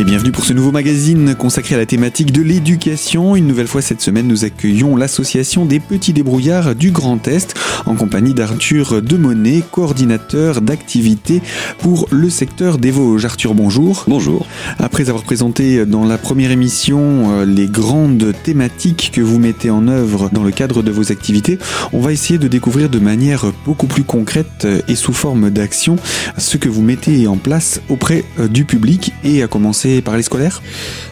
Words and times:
Et 0.00 0.04
bienvenue 0.04 0.32
pour 0.32 0.46
ce 0.46 0.54
nouveau 0.54 0.72
magazine 0.72 1.34
consacré 1.34 1.74
à 1.74 1.78
la 1.78 1.84
thématique 1.84 2.32
de 2.32 2.40
l'éducation. 2.40 3.36
Une 3.36 3.46
nouvelle 3.46 3.66
fois 3.66 3.82
cette 3.82 4.00
semaine, 4.00 4.26
nous 4.26 4.46
accueillons 4.46 4.96
l'association 4.96 5.66
des 5.66 5.78
petits 5.78 6.14
débrouillards 6.14 6.74
du 6.74 6.90
Grand 6.90 7.28
Est 7.28 7.52
en 7.84 7.94
compagnie 7.94 8.32
d'Arthur 8.32 9.02
Demonet, 9.02 9.62
coordinateur 9.70 10.62
d'activités 10.62 11.42
pour 11.80 12.08
le 12.10 12.30
secteur 12.30 12.78
des 12.78 12.90
Vosges. 12.90 13.26
Arthur, 13.26 13.52
bonjour. 13.52 14.06
Bonjour. 14.08 14.46
Après 14.78 15.10
avoir 15.10 15.22
présenté 15.22 15.84
dans 15.84 16.06
la 16.06 16.16
première 16.16 16.50
émission 16.50 17.32
euh, 17.32 17.44
les 17.44 17.66
grandes 17.66 18.32
thématiques 18.42 19.10
que 19.12 19.20
vous 19.20 19.38
mettez 19.38 19.68
en 19.68 19.86
œuvre 19.86 20.30
dans 20.32 20.44
le 20.44 20.50
cadre 20.50 20.82
de 20.82 20.90
vos 20.90 21.12
activités, 21.12 21.58
on 21.92 22.00
va 22.00 22.12
essayer 22.12 22.38
de 22.38 22.48
découvrir 22.48 22.88
de 22.88 23.00
manière 23.00 23.52
beaucoup 23.66 23.86
plus 23.86 24.04
concrète 24.04 24.66
et 24.88 24.94
sous 24.94 25.12
forme 25.12 25.50
d'action 25.50 25.96
ce 26.38 26.56
que 26.56 26.70
vous 26.70 26.80
mettez 26.80 27.26
en 27.26 27.36
place 27.36 27.82
auprès 27.90 28.24
euh, 28.38 28.48
du 28.48 28.64
public 28.64 29.12
et 29.24 29.42
à 29.42 29.46
commencer 29.46 29.89
par 30.04 30.16
les 30.16 30.22
scolaires 30.22 30.62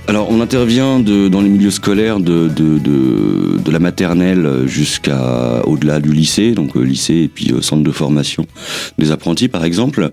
Alors, 0.07 0.31
on 0.31 0.41
intervient 0.41 1.01
dans 1.01 1.41
les 1.41 1.49
milieux 1.49 1.71
scolaires 1.71 2.21
de, 2.21 2.49
de, 2.49 3.71
la 3.71 3.79
maternelle 3.79 4.63
jusqu'à 4.67 5.63
au-delà 5.67 6.01
du 6.01 6.13
lycée, 6.13 6.53
donc 6.53 6.77
euh, 6.77 6.81
lycée 6.81 7.15
et 7.15 7.29
puis 7.29 7.53
euh, 7.53 7.61
centre 7.61 7.83
de 7.83 7.91
formation 7.91 8.47
des 8.97 9.11
apprentis, 9.11 9.49
par 9.49 9.65
exemple, 9.65 10.11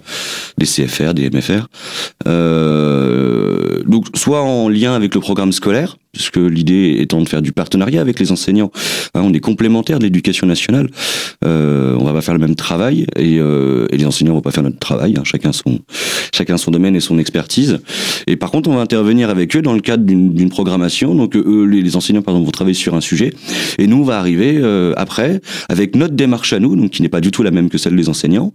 des 0.58 0.66
CFR, 0.66 1.14
des 1.14 1.30
MFR. 1.30 1.68
Euh, 2.28 3.82
donc, 3.86 4.08
soit 4.16 4.42
en 4.42 4.68
lien 4.68 4.94
avec 4.94 5.16
le 5.16 5.22
programme 5.22 5.52
scolaire, 5.52 5.98
puisque 6.16 6.38
l'idée 6.38 6.96
étant 7.00 7.22
de 7.22 7.28
faire 7.28 7.42
du 7.42 7.52
partenariat 7.52 8.00
avec 8.00 8.20
les 8.20 8.32
enseignants. 8.32 8.72
Hein, 9.14 9.22
on 9.24 9.34
est 9.34 9.40
complémentaires 9.40 10.00
de 10.00 10.06
l'éducation 10.06 10.48
nationale. 10.48 10.90
Euh, 11.44 11.96
on 12.00 12.06
va 12.06 12.14
pas 12.14 12.22
faire 12.22 12.34
le 12.34 12.40
même 12.40 12.56
travail 12.56 13.06
et, 13.18 13.38
euh, 13.40 13.88
et 13.92 13.98
les 13.98 14.06
enseignants 14.06 14.34
vont 14.34 14.42
pas 14.42 14.52
faire 14.52 14.64
notre 14.64 14.80
travail. 14.80 15.16
Hein, 15.18 15.24
chacun 15.26 15.52
son 15.52 15.80
chacun 16.36 16.58
son 16.58 16.72
domaine 16.72 16.96
et 16.96 17.00
son 17.00 17.18
expertise. 17.18 17.80
Et 18.28 18.36
par 18.36 18.52
contre, 18.52 18.70
on 18.70 18.76
va 18.76 18.82
intervenir 18.82 19.30
avec 19.30 19.56
eux 19.56 19.62
dans 19.62 19.74
le 19.74 19.82
cadre 19.82 20.04
d'une 20.04 20.50
programmation. 20.50 21.16
Donc 21.16 21.36
eux, 21.36 21.66
les, 21.66 21.96
enseignants 21.96 22.22
pardon 22.22 22.44
vont 22.44 22.52
travailler 22.52 22.76
sur 22.76 22.96
un 22.96 23.02
sujet 23.02 23.34
et 23.78 23.88
nous 23.88 23.98
on 23.98 24.04
va 24.04 24.20
arriver 24.20 24.58
euh, 24.58 24.94
après 24.98 25.40
avec 25.70 25.96
notre 25.96 26.14
démarche 26.14 26.52
à 26.54 26.60
nous, 26.60 26.76
donc 26.76 26.92
qui 26.92 27.02
n'est 27.02 27.10
pas 27.10 27.22
du 27.22 27.32
tout 27.32 27.44
la 27.44 27.52
même 27.52 27.70
que 27.70 27.78
celle 27.78 27.96
des 27.96 28.10
enseignants. 28.10 28.54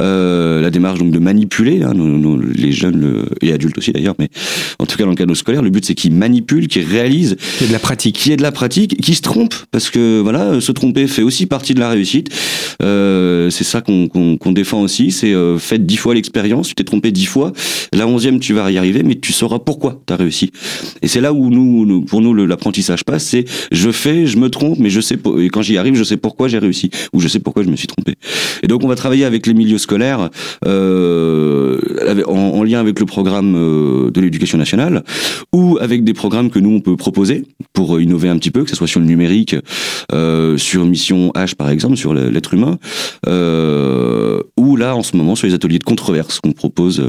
Euh, 0.00 0.62
la 0.62 0.70
démarche 0.70 0.98
donc 0.98 1.10
de 1.10 1.18
manipuler 1.18 1.82
hein, 1.82 1.92
nous, 1.94 2.40
les 2.40 2.72
jeunes 2.72 2.98
le, 2.98 3.24
et 3.42 3.52
adultes 3.52 3.76
aussi 3.78 3.92
d'ailleurs, 3.92 4.14
mais 4.18 4.28
en 4.78 4.86
tout 4.86 4.96
cas 4.96 5.04
dans 5.04 5.10
le 5.10 5.16
cadre 5.16 5.34
scolaire, 5.34 5.62
le 5.62 5.70
but 5.70 5.84
c'est 5.84 5.94
qu'ils 5.94 6.12
manipulent, 6.12 6.68
qu'ils 6.68 6.84
réalise. 6.98 7.36
Qui 7.58 7.64
est 7.64 7.68
de 7.68 7.72
la 7.72 7.78
pratique. 7.78 8.16
Qui 8.16 8.32
est 8.32 8.36
de 8.36 8.42
la 8.42 8.52
pratique, 8.52 9.00
qui 9.00 9.14
se 9.14 9.22
trompe, 9.22 9.54
parce 9.70 9.90
que 9.90 10.20
voilà, 10.20 10.60
se 10.60 10.72
tromper 10.72 11.06
fait 11.06 11.22
aussi 11.22 11.46
partie 11.46 11.74
de 11.74 11.80
la 11.80 11.90
réussite. 11.90 12.30
Euh, 12.82 13.50
c'est 13.50 13.64
ça 13.64 13.80
qu'on 13.80 14.52
défend 14.52 14.82
aussi, 14.82 15.10
c'est 15.10 15.34
euh, 15.34 15.58
faites 15.58 15.84
dix 15.84 15.96
fois 15.96 16.14
l'expérience, 16.14 16.68
tu 16.68 16.74
t'es 16.74 16.84
trompé 16.84 17.10
dix 17.10 17.26
fois, 17.26 17.52
la 17.92 18.06
onzième 18.06 18.38
tu 18.38 18.54
vas 18.54 18.70
y 18.70 18.78
arriver, 18.78 19.02
mais 19.02 19.16
tu 19.16 19.32
sauras 19.32 19.58
pourquoi 19.58 20.00
tu 20.06 20.12
as 20.12 20.16
réussi. 20.16 20.52
Et 21.02 21.08
c'est 21.08 21.20
là 21.20 21.32
où 21.32 21.50
nous, 21.50 22.02
pour 22.02 22.20
nous, 22.20 22.34
l'apprentissage 22.34 23.04
passe, 23.04 23.24
c'est 23.24 23.44
je 23.72 23.90
fais, 23.90 24.26
je 24.26 24.38
me 24.38 24.48
trompe, 24.48 24.78
mais 24.78 24.90
je 24.90 25.00
sais, 25.00 25.16
et 25.38 25.48
quand 25.48 25.62
j'y 25.62 25.76
arrive, 25.76 25.94
je 25.96 26.04
sais 26.04 26.16
pourquoi 26.16 26.48
j'ai 26.48 26.58
réussi, 26.58 26.90
ou 27.12 27.20
je 27.20 27.28
sais 27.28 27.40
pourquoi 27.40 27.62
je 27.62 27.68
me 27.68 27.76
suis 27.76 27.88
trompé. 27.88 28.14
Et 28.62 28.68
donc 28.68 28.84
on 28.84 28.88
va 28.88 28.94
travailler 28.94 29.24
avec 29.24 29.46
les 29.46 29.54
milieux 29.54 29.78
scolaires, 29.78 30.30
euh, 30.66 31.80
en, 32.26 32.32
en, 32.32 32.62
lien 32.62 32.80
avec 32.80 33.00
le 33.00 33.06
programme 33.06 33.54
euh, 33.56 34.10
de 34.10 34.20
l'éducation 34.20 34.58
nationale, 34.58 35.02
ou 35.52 35.78
avec 35.80 36.04
des 36.04 36.14
programmes 36.14 36.50
que 36.50 36.58
nous 36.58 36.70
on 36.70 36.80
peut 36.80 36.87
proposer 36.96 37.44
pour 37.72 38.00
innover 38.00 38.28
un 38.28 38.38
petit 38.38 38.50
peu, 38.50 38.64
que 38.64 38.70
ce 38.70 38.76
soit 38.76 38.86
sur 38.86 39.00
le 39.00 39.06
numérique, 39.06 39.56
euh, 40.12 40.56
sur 40.56 40.84
Mission 40.84 41.30
H 41.34 41.54
par 41.54 41.70
exemple, 41.70 41.96
sur 41.96 42.14
l'être 42.14 42.54
humain, 42.54 42.78
euh, 43.26 44.40
ou 44.56 44.76
là 44.76 44.96
en 44.96 45.02
ce 45.02 45.16
moment 45.16 45.36
sur 45.36 45.46
les 45.46 45.54
ateliers 45.54 45.78
de 45.78 45.84
controverse 45.84 46.40
qu'on 46.40 46.52
propose. 46.52 47.02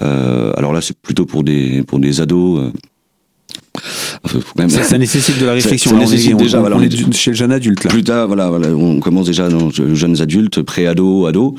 Euh, 0.00 0.52
alors 0.56 0.72
là 0.72 0.80
c'est 0.80 0.98
plutôt 0.98 1.26
pour 1.26 1.42
des 1.42 1.82
pour 1.82 1.98
des 1.98 2.20
ados 2.20 2.72
ça, 4.68 4.98
nécessite 4.98 5.38
de 5.40 5.46
la 5.46 5.52
réflexion. 5.54 5.92
on 5.94 5.98
nécessite 5.98 6.36
déjà, 6.36 6.62
on, 6.62 6.80
est 6.80 7.14
chez 7.14 7.30
le 7.30 7.36
jeune 7.36 7.52
adulte. 7.52 7.84
Là. 7.84 7.90
Plus 7.90 8.04
tard, 8.04 8.26
voilà, 8.26 8.48
voilà, 8.48 8.68
on 8.68 9.00
commence 9.00 9.26
déjà 9.26 9.48
dans 9.48 9.70
jeunes 9.70 10.20
adultes, 10.20 10.62
pré-ados, 10.62 11.28
ados, 11.28 11.54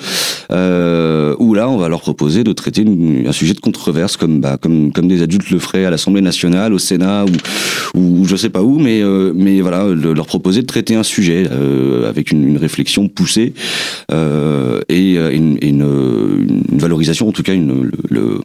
euh, 0.52 1.36
où 1.40 1.54
là, 1.54 1.70
on 1.70 1.78
va 1.78 1.90
leur 1.90 2.02
proposer 2.02 2.44
de 2.44 2.54
traiter 2.54 2.86
un 3.26 3.32
sujet 3.32 3.54
de 3.54 3.60
controverse 3.60 4.18
comme, 4.18 4.42
bah, 4.42 4.58
comme, 4.58 4.92
comme 4.92 5.08
des 5.08 5.22
adultes 5.22 5.50
le 5.50 5.60
feraient 5.60 5.86
à 5.86 5.90
l'Assemblée 5.90 6.22
nationale, 6.22 6.74
au 6.74 6.80
Sénat 6.80 7.26
ou, 7.26 8.00
ou 8.00 8.26
je 8.26 8.36
sais 8.36 8.50
pas 8.50 8.64
où, 8.64 8.80
mais, 8.80 9.02
euh, 9.02 9.32
mais 9.36 9.62
voilà, 9.62 9.88
leur 9.88 10.28
proposer 10.28 10.62
de 10.62 10.68
traiter 10.68 10.96
un 10.96 11.04
sujet 11.04 11.48
euh, 11.52 12.10
avec 12.10 12.32
une, 12.32 12.48
une, 12.48 12.58
réflexion 12.58 13.08
poussée 13.08 13.54
et, 14.10 15.16
une, 15.16 15.58
une, 15.62 16.64
une, 16.72 16.80
valorisation, 16.80 17.28
en 17.28 17.32
tout 17.32 17.44
cas, 17.44 17.54
une, 17.54 17.84
le, 18.10 18.42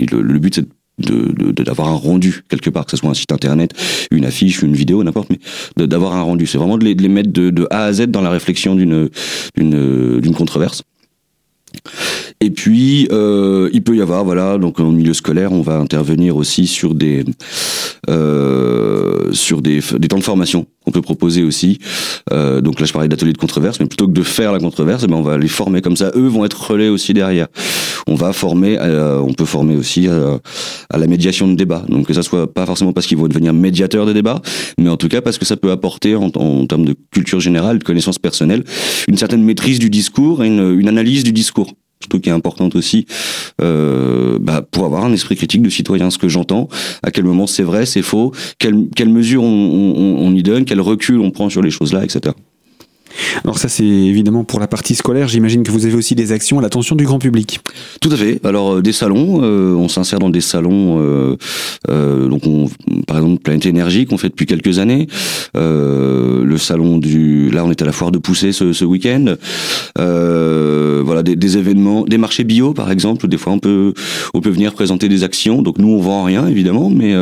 le, 0.00 0.22
le 0.22 0.38
but 0.38 0.54
c'est 0.54 0.62
de 0.62 0.68
d'avoir 0.98 1.88
un 1.88 1.94
rendu 1.94 2.42
quelque 2.48 2.70
part, 2.70 2.84
que 2.84 2.92
ce 2.92 2.96
soit 2.96 3.10
un 3.10 3.14
site 3.14 3.32
internet, 3.32 3.72
une 4.10 4.24
affiche, 4.24 4.62
une 4.62 4.74
vidéo, 4.74 5.02
n'importe, 5.04 5.30
mais 5.30 5.86
d'avoir 5.86 6.14
un 6.14 6.22
rendu. 6.22 6.46
C'est 6.46 6.58
vraiment 6.58 6.78
de 6.78 6.84
les, 6.84 6.94
de 6.94 7.02
les 7.02 7.08
mettre 7.08 7.32
de, 7.32 7.50
de, 7.50 7.66
A 7.70 7.84
à 7.84 7.92
Z 7.92 8.06
dans 8.06 8.22
la 8.22 8.30
réflexion 8.30 8.74
d'une 8.74 9.08
d'une 9.56 10.34
controverse. 10.34 10.82
Et 12.40 12.50
puis, 12.50 13.08
euh, 13.10 13.68
il 13.72 13.82
peut 13.82 13.96
y 13.96 14.00
avoir, 14.00 14.24
voilà, 14.24 14.58
donc 14.58 14.78
en 14.78 14.92
milieu 14.92 15.12
scolaire, 15.12 15.52
on 15.52 15.60
va 15.60 15.76
intervenir 15.76 16.36
aussi 16.36 16.66
sur 16.66 16.94
des 16.94 17.24
euh, 18.08 19.32
sur 19.32 19.60
des, 19.60 19.80
des 19.98 20.08
temps 20.08 20.18
de 20.18 20.22
formation 20.22 20.66
qu'on 20.84 20.92
peut 20.92 21.02
proposer 21.02 21.42
aussi. 21.42 21.78
Euh, 22.32 22.60
donc 22.60 22.78
là, 22.78 22.86
je 22.86 22.92
parlais 22.92 23.08
d'ateliers 23.08 23.32
de 23.32 23.38
controverse, 23.38 23.80
mais 23.80 23.86
plutôt 23.86 24.06
que 24.06 24.12
de 24.12 24.22
faire 24.22 24.52
la 24.52 24.60
controverse, 24.60 25.02
eh 25.04 25.08
ben, 25.08 25.16
on 25.16 25.22
va 25.22 25.36
les 25.36 25.48
former 25.48 25.82
comme 25.82 25.96
ça. 25.96 26.12
Eux 26.14 26.28
vont 26.28 26.44
être 26.44 26.70
relais 26.70 26.88
aussi 26.88 27.12
derrière. 27.12 27.48
On 28.08 28.14
va 28.14 28.32
former, 28.32 28.78
euh, 28.80 29.20
on 29.20 29.32
peut 29.32 29.44
former 29.44 29.76
aussi 29.76 30.08
euh, 30.08 30.38
à 30.90 30.98
la 30.98 31.06
médiation 31.06 31.46
de 31.48 31.54
débat. 31.54 31.84
Donc 31.88 32.06
que 32.06 32.14
ça 32.14 32.22
soit 32.22 32.52
pas 32.52 32.66
forcément 32.66 32.92
parce 32.92 33.06
qu'ils 33.06 33.18
vont 33.18 33.28
devenir 33.28 33.52
médiateurs 33.52 34.06
de 34.06 34.12
débat, 34.12 34.40
mais 34.78 34.88
en 34.88 34.96
tout 34.96 35.08
cas 35.08 35.20
parce 35.20 35.38
que 35.38 35.44
ça 35.44 35.56
peut 35.56 35.70
apporter 35.70 36.14
en, 36.16 36.30
en 36.34 36.66
termes 36.66 36.84
de 36.84 36.94
culture 37.10 37.40
générale, 37.40 37.78
de 37.78 37.84
connaissances 37.84 38.18
personnelles, 38.18 38.64
une 39.08 39.16
certaine 39.16 39.42
maîtrise 39.42 39.78
du 39.78 39.90
discours 39.90 40.42
et 40.42 40.46
une, 40.46 40.78
une 40.80 40.88
analyse 40.88 41.22
du 41.22 41.32
discours 41.32 41.72
surtout 42.00 42.20
qui 42.20 42.28
est 42.28 42.32
importante 42.32 42.76
aussi, 42.76 43.06
euh, 43.60 44.38
bah, 44.40 44.62
pour 44.62 44.84
avoir 44.84 45.04
un 45.04 45.12
esprit 45.12 45.36
critique 45.36 45.62
de 45.62 45.70
citoyen, 45.70 46.10
ce 46.10 46.18
que 46.18 46.28
j'entends, 46.28 46.68
à 47.02 47.10
quel 47.10 47.24
moment 47.24 47.46
c'est 47.46 47.62
vrai, 47.62 47.86
c'est 47.86 48.02
faux, 48.02 48.32
quelles 48.58 48.88
quelle 48.94 49.08
mesures 49.08 49.42
on, 49.42 49.46
on, 49.46 50.26
on, 50.26 50.34
y 50.34 50.42
donne, 50.42 50.64
quel 50.64 50.80
recul 50.80 51.20
on 51.20 51.30
prend 51.30 51.48
sur 51.48 51.62
les 51.62 51.70
choses-là, 51.70 52.04
etc. 52.04 52.34
Alors 53.44 53.58
ça 53.58 53.68
c'est 53.68 53.84
évidemment 53.84 54.44
pour 54.44 54.60
la 54.60 54.66
partie 54.66 54.94
scolaire, 54.94 55.28
j'imagine 55.28 55.62
que 55.62 55.70
vous 55.70 55.86
avez 55.86 55.94
aussi 55.94 56.14
des 56.14 56.32
actions 56.32 56.58
à 56.58 56.62
l'attention 56.62 56.96
du 56.96 57.04
grand 57.04 57.18
public. 57.18 57.60
Tout 58.00 58.10
à 58.10 58.16
fait. 58.16 58.40
Alors 58.44 58.74
euh, 58.74 58.82
des 58.82 58.92
salons, 58.92 59.40
euh, 59.42 59.74
on 59.74 59.88
s'insère 59.88 60.18
dans 60.18 60.30
des 60.30 60.40
salons, 60.40 61.00
euh, 61.00 61.36
euh, 61.88 62.28
donc 62.28 62.46
on, 62.46 62.68
par 63.06 63.16
exemple 63.18 63.42
Planète 63.42 63.66
Énergie 63.66 64.06
qu'on 64.06 64.18
fait 64.18 64.28
depuis 64.28 64.46
quelques 64.46 64.78
années. 64.78 65.06
Euh, 65.56 66.44
le 66.44 66.58
salon 66.58 66.98
du, 66.98 67.50
là 67.50 67.64
on 67.64 67.70
est 67.70 67.82
à 67.82 67.84
la 67.84 67.92
foire 67.92 68.10
de 68.10 68.18
Poussée 68.18 68.52
ce, 68.52 68.72
ce 68.72 68.84
week-end. 68.84 69.34
voilà 69.96 71.22
des, 71.22 71.36
des, 71.36 71.58
événements, 71.58 72.04
des 72.04 72.18
marchés 72.18 72.44
bio 72.44 72.72
par 72.72 72.90
exemple. 72.90 73.28
Des 73.28 73.38
fois 73.38 73.52
on 73.52 73.58
peut 73.58 73.94
on 74.34 74.40
peut 74.40 74.50
venir 74.50 74.74
présenter 74.74 75.08
des 75.08 75.24
actions. 75.24 75.62
Donc 75.62 75.78
nous 75.78 75.88
on 75.88 76.00
vend 76.00 76.24
rien 76.24 76.46
évidemment, 76.46 76.90
mais 76.90 77.14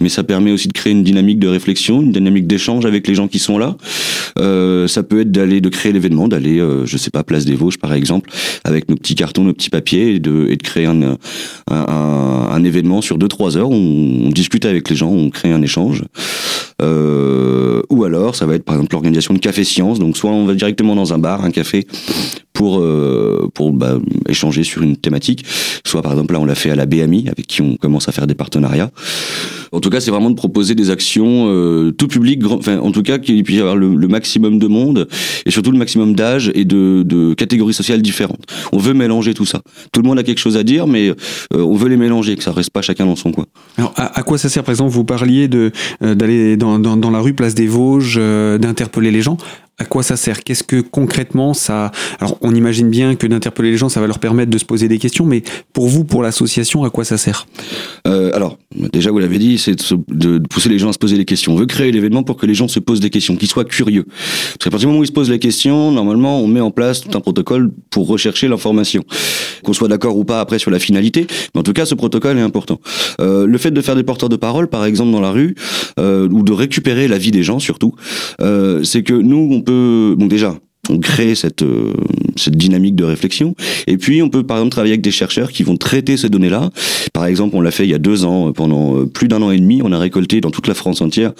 mais 0.00 0.08
ça 0.08 0.24
permet 0.24 0.52
aussi 0.52 0.68
de 0.68 0.72
créer 0.72 0.92
une 0.92 1.04
dynamique 1.04 1.38
de 1.38 1.48
réflexion, 1.48 2.00
une 2.02 2.12
dynamique 2.12 2.46
d'échange 2.46 2.86
avec 2.86 3.06
les 3.06 3.14
gens 3.14 3.28
qui 3.28 3.38
sont 3.38 3.58
là. 3.58 3.76
ça 4.36 5.02
peut 5.02 5.19
d'aller 5.24 5.60
de 5.60 5.68
créer 5.68 5.92
l'événement, 5.92 6.28
d'aller, 6.28 6.58
euh, 6.58 6.86
je 6.86 6.96
sais 6.96 7.10
pas, 7.10 7.24
place 7.24 7.44
des 7.44 7.54
Vosges 7.54 7.78
par 7.78 7.92
exemple, 7.92 8.30
avec 8.64 8.88
nos 8.88 8.96
petits 8.96 9.14
cartons, 9.14 9.44
nos 9.44 9.52
petits 9.52 9.70
papiers, 9.70 10.14
et 10.14 10.18
de, 10.20 10.54
créer 10.62 10.86
un, 10.86 11.16
un, 11.70 12.64
événement 12.64 13.00
sur 13.00 13.18
2-3 13.18 13.56
heures. 13.56 13.70
Où 13.70 13.74
on, 13.74 14.26
on, 14.26 14.30
discute 14.30 14.64
avec 14.64 14.88
les 14.90 14.96
gens, 14.96 15.10
on 15.10 15.30
crée 15.30 15.52
un 15.52 15.62
échange. 15.62 16.04
Euh, 16.82 17.82
ou 17.90 18.04
alors, 18.04 18.34
ça 18.34 18.46
va 18.46 18.54
être 18.54 18.64
par 18.64 18.76
exemple 18.76 18.92
l'organisation 18.92 19.34
de 19.34 19.38
café 19.38 19.64
science. 19.64 19.98
Donc, 19.98 20.16
soit 20.16 20.30
on 20.30 20.46
va 20.46 20.54
directement 20.54 20.94
dans 20.94 21.12
un 21.12 21.18
bar, 21.18 21.44
un 21.44 21.50
café, 21.50 21.86
pour 22.52 22.80
euh, 22.80 23.48
pour 23.54 23.72
bah, 23.72 23.98
échanger 24.28 24.64
sur 24.64 24.82
une 24.82 24.96
thématique. 24.96 25.44
Soit 25.84 26.02
par 26.02 26.12
exemple 26.12 26.34
là, 26.34 26.40
on 26.40 26.44
l'a 26.44 26.54
fait 26.54 26.70
à 26.70 26.76
la 26.76 26.86
BMI, 26.86 27.28
avec 27.28 27.46
qui 27.46 27.62
on 27.62 27.76
commence 27.76 28.08
à 28.08 28.12
faire 28.12 28.26
des 28.26 28.34
partenariats. 28.34 28.90
En 29.72 29.80
tout 29.80 29.90
cas, 29.90 30.00
c'est 30.00 30.10
vraiment 30.10 30.30
de 30.30 30.34
proposer 30.34 30.74
des 30.74 30.90
actions 30.90 31.46
euh, 31.48 31.92
tout 31.92 32.08
public, 32.08 32.44
enfin 32.46 32.78
en 32.78 32.90
tout 32.90 33.02
cas 33.02 33.18
qu'il 33.18 33.42
puisse 33.44 33.58
y 33.58 33.60
avoir 33.60 33.76
le, 33.76 34.08
maximum 34.08 34.58
de 34.58 34.66
monde 34.66 35.06
et 35.46 35.52
surtout 35.52 35.70
le 35.70 35.78
maximum 35.78 36.16
d'âge 36.16 36.50
et 36.54 36.64
de, 36.64 37.34
catégories 37.34 37.74
sociales 37.74 38.02
différentes. 38.02 38.44
On 38.72 38.78
veut 38.78 38.94
mélanger 38.94 39.34
tout 39.34 39.46
ça. 39.46 39.62
Tout 39.92 40.02
le 40.02 40.08
monde 40.08 40.18
a 40.18 40.24
quelque 40.24 40.40
chose 40.40 40.56
à 40.56 40.64
dire, 40.64 40.88
mais 40.88 41.10
euh, 41.10 41.14
on 41.52 41.74
veut 41.74 41.88
les 41.88 41.96
mélanger, 41.96 42.36
que 42.36 42.42
ça 42.42 42.52
reste 42.52 42.70
pas 42.70 42.82
chacun 42.82 43.06
dans 43.06 43.16
son 43.16 43.30
coin. 43.30 43.46
Alors 43.78 43.92
à, 43.96 44.22
quoi 44.22 44.38
ça 44.38 44.48
sert, 44.48 44.64
par 44.64 44.72
exemple 44.72 44.90
Vous 44.90 45.04
parliez 45.04 45.46
de 45.46 45.70
d'aller 46.00 46.56
dans, 46.56 46.78
dans, 46.78 47.10
la 47.10 47.20
rue, 47.20 47.34
place 47.34 47.54
des 47.54 47.68
Vosges, 47.68 48.16
d'interpeller 48.58 49.12
les 49.12 49.22
gens 49.22 49.36
à 49.80 49.86
quoi 49.86 50.02
ça 50.02 50.16
sert? 50.16 50.44
Qu'est-ce 50.44 50.62
que 50.62 50.82
concrètement 50.82 51.54
ça 51.54 51.90
Alors, 52.20 52.36
on 52.42 52.54
imagine 52.54 52.90
bien 52.90 53.16
que 53.16 53.26
d'interpeller 53.26 53.70
les 53.70 53.78
gens, 53.78 53.88
ça 53.88 53.98
va 54.00 54.06
leur 54.06 54.18
permettre 54.18 54.50
de 54.50 54.58
se 54.58 54.66
poser 54.66 54.88
des 54.88 54.98
questions, 54.98 55.24
mais 55.24 55.42
pour 55.72 55.88
vous, 55.88 56.04
pour 56.04 56.22
l'association, 56.22 56.84
à 56.84 56.90
quoi 56.90 57.04
ça 57.04 57.16
sert? 57.16 57.46
Euh, 58.06 58.30
Alors, 58.34 58.58
déjà, 58.92 59.10
vous 59.10 59.18
l'avez 59.18 59.38
dit, 59.38 59.56
c'est 59.56 59.74
de, 60.08 60.38
pousser 60.38 60.68
les 60.68 60.78
gens 60.78 60.90
à 60.90 60.92
se 60.92 60.98
poser 60.98 61.16
des 61.16 61.24
questions. 61.24 61.54
On 61.54 61.56
veut 61.56 61.64
créer 61.64 61.92
l'événement 61.92 62.22
pour 62.22 62.36
que 62.36 62.44
les 62.44 62.52
gens 62.52 62.68
se 62.68 62.78
posent 62.78 63.00
des 63.00 63.08
questions, 63.08 63.36
qu'ils 63.36 63.48
soient 63.48 63.64
curieux. 63.64 64.04
Parce 64.04 64.64
qu'à 64.64 64.70
partir 64.70 64.80
du 64.80 64.86
moment 64.88 65.00
où 65.00 65.04
ils 65.04 65.06
se 65.06 65.12
posent 65.12 65.30
les 65.30 65.38
questions, 65.38 65.90
normalement, 65.92 66.40
on 66.40 66.46
met 66.46 66.60
en 66.60 66.70
place 66.70 67.00
tout 67.00 67.16
un 67.16 67.20
protocole 67.20 67.70
pour 67.88 68.06
rechercher 68.06 68.48
l'information. 68.48 69.02
Qu'on 69.64 69.72
soit 69.72 69.88
d'accord 69.88 70.18
ou 70.18 70.24
pas 70.24 70.40
après 70.40 70.58
sur 70.58 70.70
la 70.70 70.78
finalité, 70.78 71.26
mais 71.54 71.60
en 71.60 71.64
tout 71.64 71.72
cas, 71.72 71.86
ce 71.86 71.94
protocole 71.94 72.36
est 72.36 72.42
important. 72.42 72.80
Euh, 73.20 73.46
le 73.46 73.56
fait 73.56 73.70
de 73.70 73.80
faire 73.80 73.96
des 73.96 74.02
porteurs 74.02 74.28
de 74.28 74.36
parole, 74.36 74.68
par 74.68 74.84
exemple, 74.84 75.10
dans 75.10 75.20
la 75.20 75.30
rue, 75.30 75.54
euh, 75.98 76.28
ou 76.28 76.42
de 76.42 76.52
récupérer 76.52 77.08
la 77.08 77.16
vie 77.16 77.30
des 77.30 77.42
gens, 77.42 77.58
surtout, 77.58 77.94
euh, 78.42 78.82
c'est 78.82 79.02
que 79.02 79.14
nous, 79.14 79.48
on 79.50 79.62
peut, 79.62 79.69
bon 79.70 80.26
déjà, 80.26 80.56
on 80.88 80.98
crée 80.98 81.34
cette 81.34 81.62
euh, 81.62 81.94
cette 82.36 82.56
dynamique 82.56 82.94
de 82.94 83.04
réflexion 83.04 83.54
et 83.86 83.96
puis 83.96 84.22
on 84.22 84.28
peut 84.28 84.44
par 84.44 84.58
exemple 84.58 84.72
travailler 84.72 84.92
avec 84.94 85.02
des 85.02 85.10
chercheurs 85.10 85.52
qui 85.52 85.62
vont 85.62 85.76
traiter 85.76 86.16
ces 86.16 86.28
données-là. 86.28 86.70
Par 87.12 87.26
exemple, 87.26 87.56
on 87.56 87.60
l'a 87.60 87.70
fait 87.70 87.84
il 87.84 87.90
y 87.90 87.94
a 87.94 87.98
deux 87.98 88.24
ans, 88.24 88.52
pendant 88.52 89.06
plus 89.06 89.28
d'un 89.28 89.42
an 89.42 89.50
et 89.50 89.58
demi, 89.58 89.80
on 89.84 89.92
a 89.92 89.98
récolté 89.98 90.40
dans 90.40 90.50
toute 90.50 90.68
la 90.68 90.74
France 90.74 91.00
entière 91.00 91.32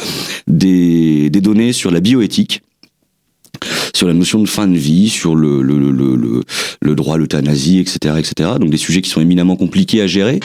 des 0.47 1.31
des 1.31 1.41
données 1.41 1.73
sur 1.73 1.91
la 1.91 2.01
bioéthique 2.01 2.63
sur 3.95 4.07
la 4.07 4.15
notion 4.15 4.41
de 4.41 4.49
fin 4.49 4.67
de 4.67 4.77
vie, 4.77 5.09
sur 5.09 5.35
le, 5.35 5.63
le, 5.63 5.79
le, 5.79 5.91
le, 5.91 6.43
le 6.81 6.95
droit 6.95 7.17
à 7.17 7.19
l'euthanasie, 7.19 7.79
etc., 7.79 8.15
etc. 8.19 8.51
Donc 8.59 8.71
des 8.71 8.77
sujets 8.77 9.03
qui 9.03 9.11
sont 9.11 9.21
éminemment 9.21 9.57
compliqués 9.57 10.01
à 10.01 10.07
gérer. 10.07 10.41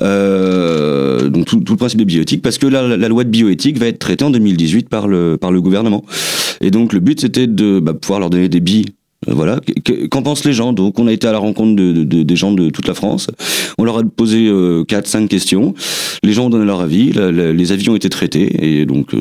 Euh, 0.00 1.28
donc 1.28 1.46
tout, 1.46 1.60
tout, 1.60 1.72
le 1.72 1.78
principe 1.78 1.98
de 1.98 2.04
bioéthique, 2.04 2.42
parce 2.42 2.58
que 2.58 2.66
la, 2.66 2.96
la, 2.96 3.08
loi 3.08 3.24
de 3.24 3.30
bioéthique 3.30 3.78
va 3.78 3.86
être 3.86 3.98
traitée 3.98 4.24
en 4.24 4.30
2018 4.30 4.88
par 4.88 5.08
le, 5.08 5.36
par 5.36 5.52
le 5.52 5.60
gouvernement. 5.60 6.04
Et 6.60 6.70
donc 6.70 6.92
le 6.92 7.00
but 7.00 7.20
c'était 7.20 7.46
de 7.46 7.80
bah, 7.80 7.94
pouvoir 7.94 8.20
leur 8.20 8.30
donner 8.30 8.48
des 8.48 8.60
billes 8.60 8.86
voilà, 9.26 9.60
qu'en 10.10 10.22
pensent 10.22 10.46
les 10.46 10.54
gens 10.54 10.72
Donc 10.72 10.98
on 10.98 11.06
a 11.06 11.12
été 11.12 11.26
à 11.26 11.32
la 11.32 11.38
rencontre 11.38 11.76
de, 11.76 11.92
de, 11.92 12.22
des 12.22 12.36
gens 12.36 12.52
de 12.52 12.70
toute 12.70 12.88
la 12.88 12.94
France. 12.94 13.26
On 13.76 13.84
leur 13.84 13.98
a 13.98 14.02
posé 14.02 14.46
euh, 14.48 14.82
quatre, 14.84 15.06
cinq 15.06 15.28
questions. 15.28 15.74
Les 16.22 16.32
gens 16.32 16.46
ont 16.46 16.50
donné 16.50 16.64
leur 16.64 16.80
avis. 16.80 17.12
les 17.12 17.72
avis 17.72 17.90
ont 17.90 17.96
été 17.96 18.08
traités 18.08 18.80
et 18.80 18.86
donc 18.86 19.14
euh, 19.14 19.20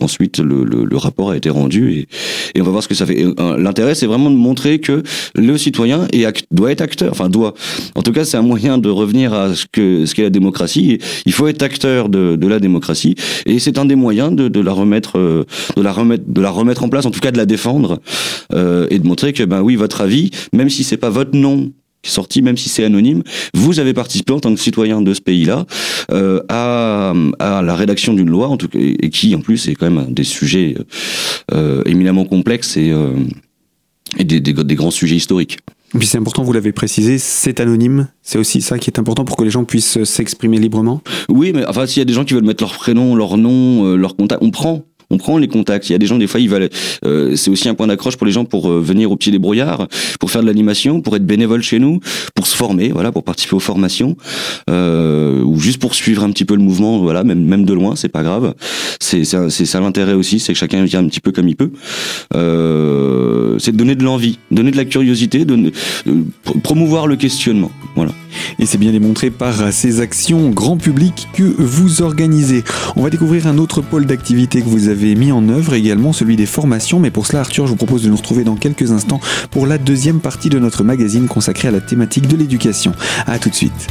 ensuite 0.00 0.38
le, 0.38 0.62
le, 0.62 0.84
le, 0.84 0.96
rapport 0.96 1.32
a 1.32 1.36
été 1.36 1.50
rendu 1.50 1.92
et, 1.92 2.08
et, 2.54 2.60
on 2.60 2.64
va 2.64 2.70
voir 2.70 2.84
ce 2.84 2.88
que 2.88 2.94
ça 2.94 3.04
fait. 3.04 3.24
L'intérêt, 3.58 3.96
c'est 3.96 4.06
vraiment 4.06 4.30
de 4.30 4.36
montrer 4.36 4.78
que 4.78 5.02
le 5.34 5.58
citoyen 5.58 6.06
est, 6.12 6.46
doit 6.52 6.70
être 6.70 6.80
acteur. 6.80 7.10
Enfin, 7.10 7.28
doit. 7.28 7.54
En 7.96 8.02
tout 8.02 8.12
cas, 8.12 8.24
c'est 8.24 8.36
un 8.36 8.42
moyen 8.42 8.78
de 8.78 8.90
revenir 8.90 9.34
à 9.34 9.56
ce 9.56 9.66
que 9.70 10.06
ce 10.06 10.14
qu'est 10.14 10.22
la 10.22 10.30
démocratie. 10.30 10.98
Il 11.26 11.32
faut 11.32 11.48
être 11.48 11.62
acteur 11.62 12.10
de, 12.10 12.36
de 12.36 12.46
la 12.46 12.60
démocratie 12.60 13.16
et 13.44 13.58
c'est 13.58 13.76
un 13.78 13.86
des 13.86 13.96
moyens 13.96 14.32
de, 14.36 14.46
de, 14.46 14.60
la 14.60 14.72
remettre, 14.72 15.18
de 15.18 15.82
la 15.82 15.92
remettre, 15.92 16.24
de 16.28 16.40
la 16.40 16.50
remettre 16.50 16.84
en 16.84 16.88
place. 16.88 17.06
En 17.06 17.10
tout 17.10 17.20
cas, 17.20 17.32
de 17.32 17.38
la 17.38 17.46
défendre 17.46 17.98
euh, 18.52 18.86
de 19.00 19.06
montrer 19.06 19.32
que 19.32 19.42
ben 19.42 19.62
oui, 19.62 19.76
votre 19.76 20.00
avis, 20.00 20.30
même 20.52 20.70
si 20.70 20.84
c'est 20.84 20.96
pas 20.96 21.10
votre 21.10 21.36
nom 21.36 21.72
qui 22.02 22.10
est 22.10 22.14
sorti, 22.14 22.40
même 22.40 22.56
si 22.56 22.68
c'est 22.68 22.84
anonyme, 22.84 23.22
vous 23.52 23.78
avez 23.78 23.92
participé 23.92 24.32
en 24.32 24.40
tant 24.40 24.54
que 24.54 24.60
citoyen 24.60 25.02
de 25.02 25.12
ce 25.12 25.20
pays-là 25.20 25.66
euh, 26.12 26.40
à, 26.48 27.12
à, 27.38 27.62
la 27.62 27.74
rédaction 27.74 28.14
d'une 28.14 28.30
loi, 28.30 28.48
en 28.48 28.56
tout 28.56 28.68
cas, 28.68 28.78
et 28.80 29.10
qui 29.10 29.34
en 29.34 29.40
plus 29.40 29.68
est 29.68 29.74
quand 29.74 29.90
même 29.90 30.12
des 30.12 30.24
sujets 30.24 30.76
euh, 31.52 31.82
éminemment 31.84 32.24
complexes 32.24 32.76
et, 32.76 32.90
euh, 32.90 33.12
et 34.18 34.24
des, 34.24 34.40
des, 34.40 34.52
des, 34.52 34.74
grands 34.74 34.90
sujets 34.90 35.16
historiques. 35.16 35.58
Et 35.94 35.98
puis 35.98 36.06
c'est 36.06 36.18
important, 36.18 36.44
vous 36.44 36.52
l'avez 36.52 36.72
précisé, 36.72 37.18
c'est 37.18 37.58
anonyme. 37.58 38.08
C'est 38.22 38.38
aussi 38.38 38.62
ça 38.62 38.78
qui 38.78 38.90
est 38.90 38.98
important 38.98 39.24
pour 39.24 39.36
que 39.36 39.42
les 39.42 39.50
gens 39.50 39.64
puissent 39.64 40.04
s'exprimer 40.04 40.58
librement. 40.58 41.02
Oui, 41.28 41.52
mais 41.52 41.66
enfin, 41.66 41.86
s'il 41.86 41.98
y 41.98 42.02
a 42.02 42.04
des 42.04 42.12
gens 42.12 42.24
qui 42.24 42.34
veulent 42.34 42.44
mettre 42.44 42.62
leur 42.62 42.74
prénom, 42.74 43.16
leur 43.16 43.36
nom, 43.36 43.86
euh, 43.86 43.96
leur 43.96 44.14
contact, 44.14 44.40
on 44.42 44.50
prend 44.50 44.84
on 45.10 45.18
prend 45.18 45.38
les 45.38 45.48
contacts. 45.48 45.88
Il 45.88 45.92
y 45.92 45.94
a 45.94 45.98
des 45.98 46.06
gens, 46.06 46.18
des 46.18 46.26
fois, 46.26 46.40
ils 46.40 46.48
veulent. 46.48 46.68
Euh, 47.04 47.36
c'est 47.36 47.50
aussi 47.50 47.68
un 47.68 47.74
point 47.74 47.86
d'accroche 47.86 48.16
pour 48.16 48.26
les 48.26 48.32
gens 48.32 48.44
pour 48.44 48.70
euh, 48.70 48.80
venir 48.80 49.10
au 49.10 49.16
pied 49.16 49.32
des 49.32 49.38
brouillards, 49.38 49.88
pour 50.18 50.30
faire 50.30 50.42
de 50.42 50.46
l'animation, 50.46 51.00
pour 51.00 51.16
être 51.16 51.26
bénévole 51.26 51.62
chez 51.62 51.78
nous, 51.78 52.00
pour 52.34 52.46
se 52.46 52.56
former, 52.56 52.88
voilà, 52.88 53.12
pour 53.12 53.24
participer 53.24 53.56
aux 53.56 53.60
formations, 53.60 54.16
euh, 54.68 55.42
ou 55.42 55.58
juste 55.58 55.80
pour 55.80 55.94
suivre 55.94 56.22
un 56.24 56.30
petit 56.30 56.44
peu 56.44 56.54
le 56.54 56.62
mouvement, 56.62 56.98
voilà, 57.00 57.24
même 57.24 57.44
même 57.44 57.64
de 57.64 57.72
loin, 57.72 57.96
c'est 57.96 58.08
pas 58.08 58.22
grave. 58.22 58.54
C'est 59.00 59.24
ça 59.24 59.80
l'intérêt 59.80 60.12
aussi, 60.12 60.38
c'est 60.38 60.52
que 60.52 60.58
chacun 60.58 60.84
vient 60.84 61.00
un 61.00 61.08
petit 61.08 61.20
peu 61.20 61.32
comme 61.32 61.48
il 61.48 61.56
peut. 61.56 61.70
Euh, 62.34 63.58
c'est 63.58 63.72
de 63.72 63.76
donner 63.76 63.94
de 63.94 64.04
l'envie, 64.04 64.38
donner 64.50 64.70
de 64.70 64.76
la 64.76 64.84
curiosité, 64.84 65.44
de, 65.44 65.72
promouvoir 66.62 67.06
le 67.06 67.16
questionnement, 67.16 67.70
voilà. 67.96 68.12
Et 68.58 68.66
c'est 68.66 68.78
bien 68.78 68.92
démontré 68.92 69.30
par 69.30 69.72
ces 69.72 70.00
actions 70.00 70.50
grand 70.50 70.76
public 70.76 71.28
que 71.32 71.42
vous 71.42 72.02
organisez. 72.02 72.64
On 72.96 73.02
va 73.02 73.10
découvrir 73.10 73.46
un 73.46 73.58
autre 73.58 73.80
pôle 73.80 74.06
d'activité 74.06 74.60
que 74.62 74.68
vous 74.68 74.88
avez 74.88 75.14
mis 75.14 75.32
en 75.32 75.48
œuvre 75.48 75.74
également 75.74 76.12
celui 76.12 76.36
des 76.36 76.46
formations. 76.46 76.98
Mais 76.98 77.10
pour 77.10 77.26
cela, 77.26 77.40
Arthur, 77.40 77.66
je 77.66 77.70
vous 77.70 77.76
propose 77.76 78.02
de 78.02 78.08
nous 78.08 78.16
retrouver 78.16 78.44
dans 78.44 78.56
quelques 78.56 78.92
instants 78.92 79.20
pour 79.50 79.66
la 79.66 79.78
deuxième 79.78 80.20
partie 80.20 80.48
de 80.48 80.58
notre 80.58 80.84
magazine 80.84 81.26
consacrée 81.26 81.68
à 81.68 81.72
la 81.72 81.80
thématique 81.80 82.26
de 82.26 82.36
l'éducation. 82.36 82.92
À 83.26 83.38
tout 83.38 83.50
de 83.50 83.54
suite. 83.54 83.88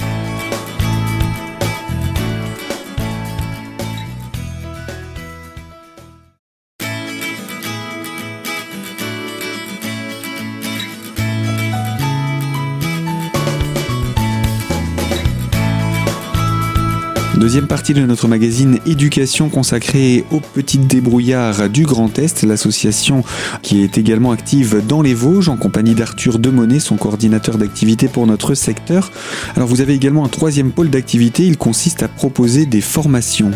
Deuxième 17.39 17.67
partie 17.67 17.93
de 17.93 18.01
notre 18.01 18.27
magazine 18.27 18.79
Éducation 18.85 19.47
consacrée 19.47 20.25
aux 20.29 20.41
petites 20.41 20.87
débrouillards 20.87 21.69
du 21.69 21.83
Grand 21.83 22.19
Est, 22.19 22.43
l'association 22.43 23.23
qui 23.61 23.81
est 23.81 23.97
également 23.97 24.31
active 24.31 24.83
dans 24.85 25.01
les 25.01 25.13
Vosges 25.13 25.47
en 25.47 25.55
compagnie 25.55 25.95
d'Arthur 25.95 26.37
Demonet, 26.37 26.81
son 26.81 26.97
coordinateur 26.97 27.57
d'activité 27.57 28.09
pour 28.09 28.27
notre 28.27 28.55
secteur. 28.55 29.09
Alors 29.55 29.69
vous 29.69 29.79
avez 29.79 29.93
également 29.93 30.25
un 30.25 30.27
troisième 30.27 30.73
pôle 30.73 30.89
d'activité, 30.89 31.45
il 31.45 31.57
consiste 31.57 32.03
à 32.03 32.09
proposer 32.09 32.65
des 32.65 32.81
formations. 32.81 33.51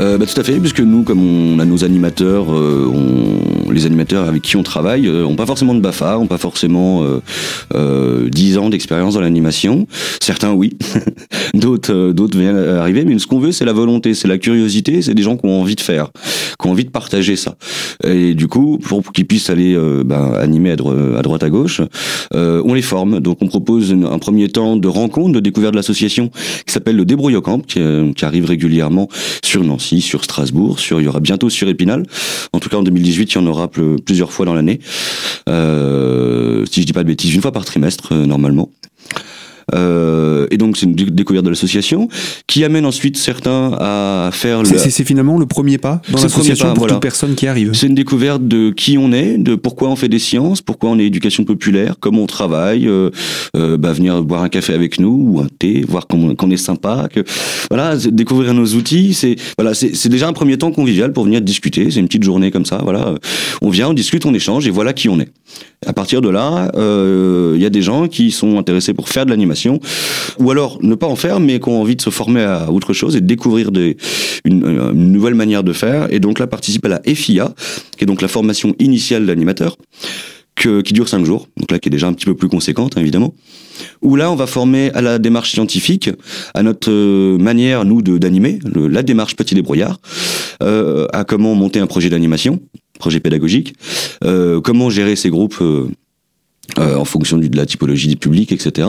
Euh, 0.00 0.18
bah, 0.18 0.26
tout 0.26 0.40
à 0.40 0.42
fait, 0.42 0.58
puisque 0.58 0.80
nous, 0.80 1.04
comme 1.04 1.22
on 1.22 1.60
a 1.60 1.64
nos 1.64 1.84
animateurs, 1.84 2.52
euh, 2.52 2.90
les 3.72 3.86
animateurs 3.86 4.28
avec 4.28 4.42
qui 4.42 4.56
on 4.56 4.62
travaille, 4.62 5.06
euh, 5.06 5.24
ont 5.24 5.36
pas 5.36 5.46
forcément 5.46 5.74
de 5.74 5.80
BAFA, 5.80 6.18
ont 6.18 6.26
pas 6.26 6.38
forcément 6.38 7.02
euh, 7.02 7.20
euh, 7.74 8.28
10 8.28 8.58
ans 8.58 8.70
d'expérience 8.70 9.14
dans 9.14 9.20
l'animation. 9.20 9.86
Certains 10.20 10.52
oui, 10.52 10.76
d'autres 11.54 12.12
d'autres 12.12 12.38
viennent 12.38 12.56
arriver, 12.56 13.04
mais 13.04 13.14
ce 13.20 13.26
qu'on 13.26 13.38
veut, 13.38 13.52
c'est 13.52 13.64
la 13.64 13.72
volonté, 13.72 14.14
c'est 14.14 14.28
la 14.28 14.38
curiosité, 14.38 15.02
c'est 15.02 15.14
des 15.14 15.22
gens 15.22 15.36
qui 15.36 15.46
ont 15.46 15.60
envie 15.60 15.76
de 15.76 15.80
faire, 15.80 16.10
qui 16.60 16.66
ont 16.66 16.72
envie 16.72 16.84
de 16.84 16.90
partager 16.90 17.36
ça. 17.36 17.56
Et 18.04 18.34
du 18.34 18.48
coup, 18.48 18.78
pour 18.78 19.12
qu'ils 19.12 19.26
puissent 19.26 19.50
aller 19.50 19.74
euh, 19.74 20.02
ben, 20.04 20.32
animer 20.34 20.72
à, 20.72 20.76
droite 20.76 21.42
à 21.42 21.50
gauche, 21.50 21.80
euh, 22.34 22.62
on 22.64 22.74
les 22.74 22.82
forme. 22.82 23.20
Donc 23.20 23.38
on 23.40 23.46
propose 23.46 23.92
un 23.92 24.18
premier 24.18 24.48
temps 24.48 24.76
de 24.76 24.88
rencontre, 24.88 25.32
de 25.32 25.40
découverte 25.40 25.72
de 25.72 25.76
l'association 25.76 26.30
qui 26.66 26.72
s'appelle 26.72 26.96
le 26.96 27.04
Débrouillocamp, 27.04 27.60
qui, 27.60 27.80
euh, 27.80 28.12
qui 28.12 28.24
arrive 28.24 28.46
régulièrement 28.46 29.08
sur 29.44 29.64
Nancy, 29.64 30.00
sur 30.00 30.24
Strasbourg, 30.24 30.78
sur 30.78 31.00
il 31.00 31.04
y 31.04 31.08
aura 31.08 31.20
bientôt 31.20 31.50
sur 31.50 31.68
Épinal. 31.68 32.04
En 32.52 32.58
tout 32.58 32.68
cas 32.68 32.76
en 32.76 32.82
2018, 32.82 33.32
il 33.32 33.34
y 33.36 33.38
en 33.38 33.46
aura 33.46 33.68
plusieurs 33.68 34.32
fois 34.32 34.46
dans 34.46 34.54
l'année. 34.54 34.80
Euh, 35.48 36.64
si 36.70 36.80
je 36.80 36.86
dis 36.86 36.92
pas 36.92 37.02
de 37.02 37.08
bêtises, 37.08 37.34
une 37.34 37.42
fois 37.42 37.52
par 37.52 37.64
trimestre 37.64 38.14
normalement. 38.14 38.70
Euh, 39.74 40.46
et 40.50 40.56
donc 40.56 40.76
c'est 40.76 40.86
une 40.86 40.94
découverte 40.94 41.44
de 41.44 41.50
l'association 41.50 42.08
qui 42.46 42.64
amène 42.64 42.86
ensuite 42.86 43.16
certains 43.16 43.76
à 43.78 44.30
faire. 44.32 44.62
C'est 44.64 45.04
finalement 45.04 45.38
le 45.38 45.46
premier 45.46 45.78
pas 45.78 46.02
dans 46.10 46.22
l'association 46.22 46.74
pour 46.74 46.86
toute 46.86 47.00
personne 47.00 47.34
qui 47.34 47.46
arrive. 47.46 47.72
C'est 47.74 47.86
une 47.86 47.94
découverte 47.94 48.46
de 48.46 48.70
qui 48.70 48.98
on 48.98 49.12
est, 49.12 49.38
de 49.38 49.54
pourquoi 49.54 49.88
on 49.88 49.96
fait 49.96 50.08
des 50.08 50.18
sciences, 50.18 50.62
pourquoi 50.62 50.90
on 50.90 50.98
est 50.98 51.04
éducation 51.04 51.44
populaire, 51.44 51.96
comment 52.00 52.22
on 52.22 52.26
travaille, 52.26 52.86
euh, 52.86 53.10
euh, 53.56 53.76
bah, 53.76 53.92
venir 53.92 54.22
boire 54.22 54.42
un 54.42 54.48
café 54.48 54.72
avec 54.72 54.98
nous 54.98 55.32
ou 55.32 55.40
un 55.40 55.48
thé, 55.58 55.84
voir 55.86 56.06
qu'on 56.06 56.50
est 56.50 56.56
sympa, 56.56 57.08
que 57.12 57.24
voilà, 57.70 57.96
découvrir 57.96 58.54
nos 58.54 58.66
outils. 58.74 59.14
C'est 59.14 59.36
voilà, 59.58 59.74
c'est 59.74 60.08
déjà 60.08 60.28
un 60.28 60.32
premier 60.32 60.58
temps 60.58 60.72
convivial 60.72 61.12
pour 61.12 61.24
venir 61.24 61.40
discuter. 61.40 61.90
C'est 61.90 62.00
une 62.00 62.06
petite 62.06 62.24
journée 62.24 62.50
comme 62.50 62.64
ça. 62.64 62.80
Voilà, 62.82 63.14
on 63.62 63.70
vient, 63.70 63.88
on 63.88 63.94
discute, 63.94 64.26
on 64.26 64.34
échange 64.34 64.66
et 64.66 64.70
voilà 64.70 64.92
qui 64.92 65.08
on 65.08 65.20
est. 65.20 65.28
À 65.86 65.92
partir 65.94 66.20
de 66.20 66.28
là, 66.28 66.70
il 66.74 66.80
euh, 66.80 67.56
y 67.58 67.64
a 67.64 67.70
des 67.70 67.80
gens 67.80 68.06
qui 68.06 68.30
sont 68.30 68.58
intéressés 68.58 68.92
pour 68.92 69.08
faire 69.08 69.24
de 69.24 69.30
l'animation, 69.30 69.80
ou 70.38 70.50
alors 70.50 70.78
ne 70.82 70.94
pas 70.94 71.06
en 71.06 71.16
faire, 71.16 71.40
mais 71.40 71.58
qui 71.58 71.68
ont 71.70 71.80
envie 71.80 71.96
de 71.96 72.02
se 72.02 72.10
former 72.10 72.42
à 72.42 72.70
autre 72.70 72.92
chose 72.92 73.16
et 73.16 73.22
de 73.22 73.26
découvrir 73.26 73.70
une, 74.44 74.64
une 74.66 75.12
nouvelle 75.12 75.34
manière 75.34 75.64
de 75.64 75.72
faire. 75.72 76.12
Et 76.12 76.20
donc 76.20 76.38
là, 76.38 76.46
participe 76.46 76.84
à 76.84 76.88
la 76.88 77.00
FIA, 77.02 77.54
qui 77.96 78.04
est 78.04 78.06
donc 78.06 78.20
la 78.20 78.28
formation 78.28 78.74
initiale 78.78 79.24
d'animateur. 79.24 79.76
Qui 80.60 80.92
dure 80.92 81.08
cinq 81.08 81.24
jours, 81.24 81.48
donc 81.56 81.70
là 81.70 81.78
qui 81.78 81.88
est 81.88 81.90
déjà 81.90 82.06
un 82.06 82.12
petit 82.12 82.26
peu 82.26 82.34
plus 82.34 82.48
conséquente 82.48 82.92
hein, 82.96 83.00
évidemment. 83.00 83.32
Où 84.02 84.14
là 84.14 84.30
on 84.30 84.34
va 84.36 84.46
former 84.46 84.90
à 84.92 85.00
la 85.00 85.18
démarche 85.18 85.52
scientifique, 85.52 86.10
à 86.52 86.62
notre 86.62 86.90
euh, 86.90 87.38
manière 87.38 87.86
nous 87.86 88.02
d'animer, 88.02 88.58
la 88.74 89.02
démarche 89.02 89.36
petit 89.36 89.54
débrouillard, 89.54 90.00
euh, 90.62 91.06
à 91.14 91.24
comment 91.24 91.54
monter 91.54 91.78
un 91.78 91.86
projet 91.86 92.10
d'animation, 92.10 92.60
projet 92.98 93.20
pédagogique, 93.20 93.74
euh, 94.22 94.60
comment 94.60 94.90
gérer 94.90 95.16
ces 95.16 95.30
groupes 95.30 95.56
euh, 95.62 95.88
euh, 96.78 96.96
en 96.96 97.04
fonction 97.04 97.38
de 97.38 97.56
la 97.56 97.66
typologie 97.66 98.06
du 98.06 98.16
public, 98.16 98.52
etc. 98.52 98.86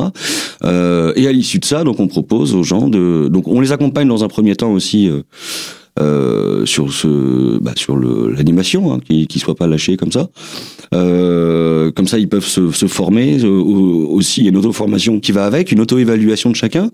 Euh, 0.63 1.13
et 1.15 1.27
à 1.27 1.31
l'issue 1.31 1.57
de 1.57 1.65
ça, 1.65 1.83
donc 1.83 1.99
on 1.99 2.07
propose 2.07 2.53
aux 2.53 2.63
gens 2.63 2.89
de, 2.89 3.27
donc 3.27 3.47
on 3.47 3.59
les 3.59 3.71
accompagne 3.71 4.07
dans 4.07 4.23
un 4.23 4.27
premier 4.27 4.55
temps 4.55 4.71
aussi 4.71 5.09
euh, 5.09 5.23
sur 6.65 6.91
ce, 6.91 7.59
bah, 7.59 7.73
sur 7.75 7.97
l'animation, 7.97 8.93
hein, 8.93 8.99
qui, 9.03 9.27
qui 9.27 9.39
soit 9.39 9.55
pas 9.55 9.67
lâché 9.67 9.97
comme 9.97 10.11
ça. 10.11 10.29
Euh, 10.93 11.91
comme 11.91 12.07
ça, 12.07 12.17
ils 12.17 12.27
peuvent 12.27 12.45
se, 12.45 12.71
se 12.71 12.85
former. 12.87 13.39
Euh, 13.43 13.49
aussi, 13.49 14.41
il 14.41 14.43
y 14.43 14.47
a 14.47 14.49
une 14.49 14.57
auto-formation 14.57 15.19
qui 15.19 15.31
va 15.31 15.45
avec, 15.45 15.71
une 15.71 15.79
auto-évaluation 15.79 16.49
de 16.49 16.55
chacun. 16.55 16.89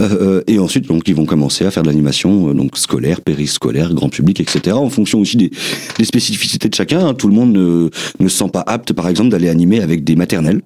Euh, 0.00 0.42
et 0.46 0.58
ensuite, 0.58 0.88
donc, 0.88 1.08
ils 1.08 1.14
vont 1.14 1.26
commencer 1.26 1.64
à 1.64 1.70
faire 1.70 1.82
de 1.82 1.88
l'animation, 1.88 2.52
donc 2.52 2.76
scolaire, 2.76 3.20
périscolaire, 3.20 3.94
grand 3.94 4.08
public, 4.08 4.40
etc. 4.40 4.76
En 4.76 4.90
fonction 4.90 5.20
aussi 5.20 5.36
des, 5.36 5.50
des 5.98 6.04
spécificités 6.04 6.68
de 6.68 6.74
chacun. 6.74 7.06
Hein. 7.06 7.14
Tout 7.14 7.28
le 7.28 7.34
monde 7.34 7.52
ne, 7.52 7.90
ne 8.18 8.28
se 8.28 8.38
sent 8.38 8.50
pas 8.52 8.64
apte, 8.66 8.92
par 8.92 9.08
exemple, 9.08 9.30
d'aller 9.30 9.48
animer 9.48 9.80
avec 9.80 10.02
des 10.02 10.16
maternelles. 10.16 10.62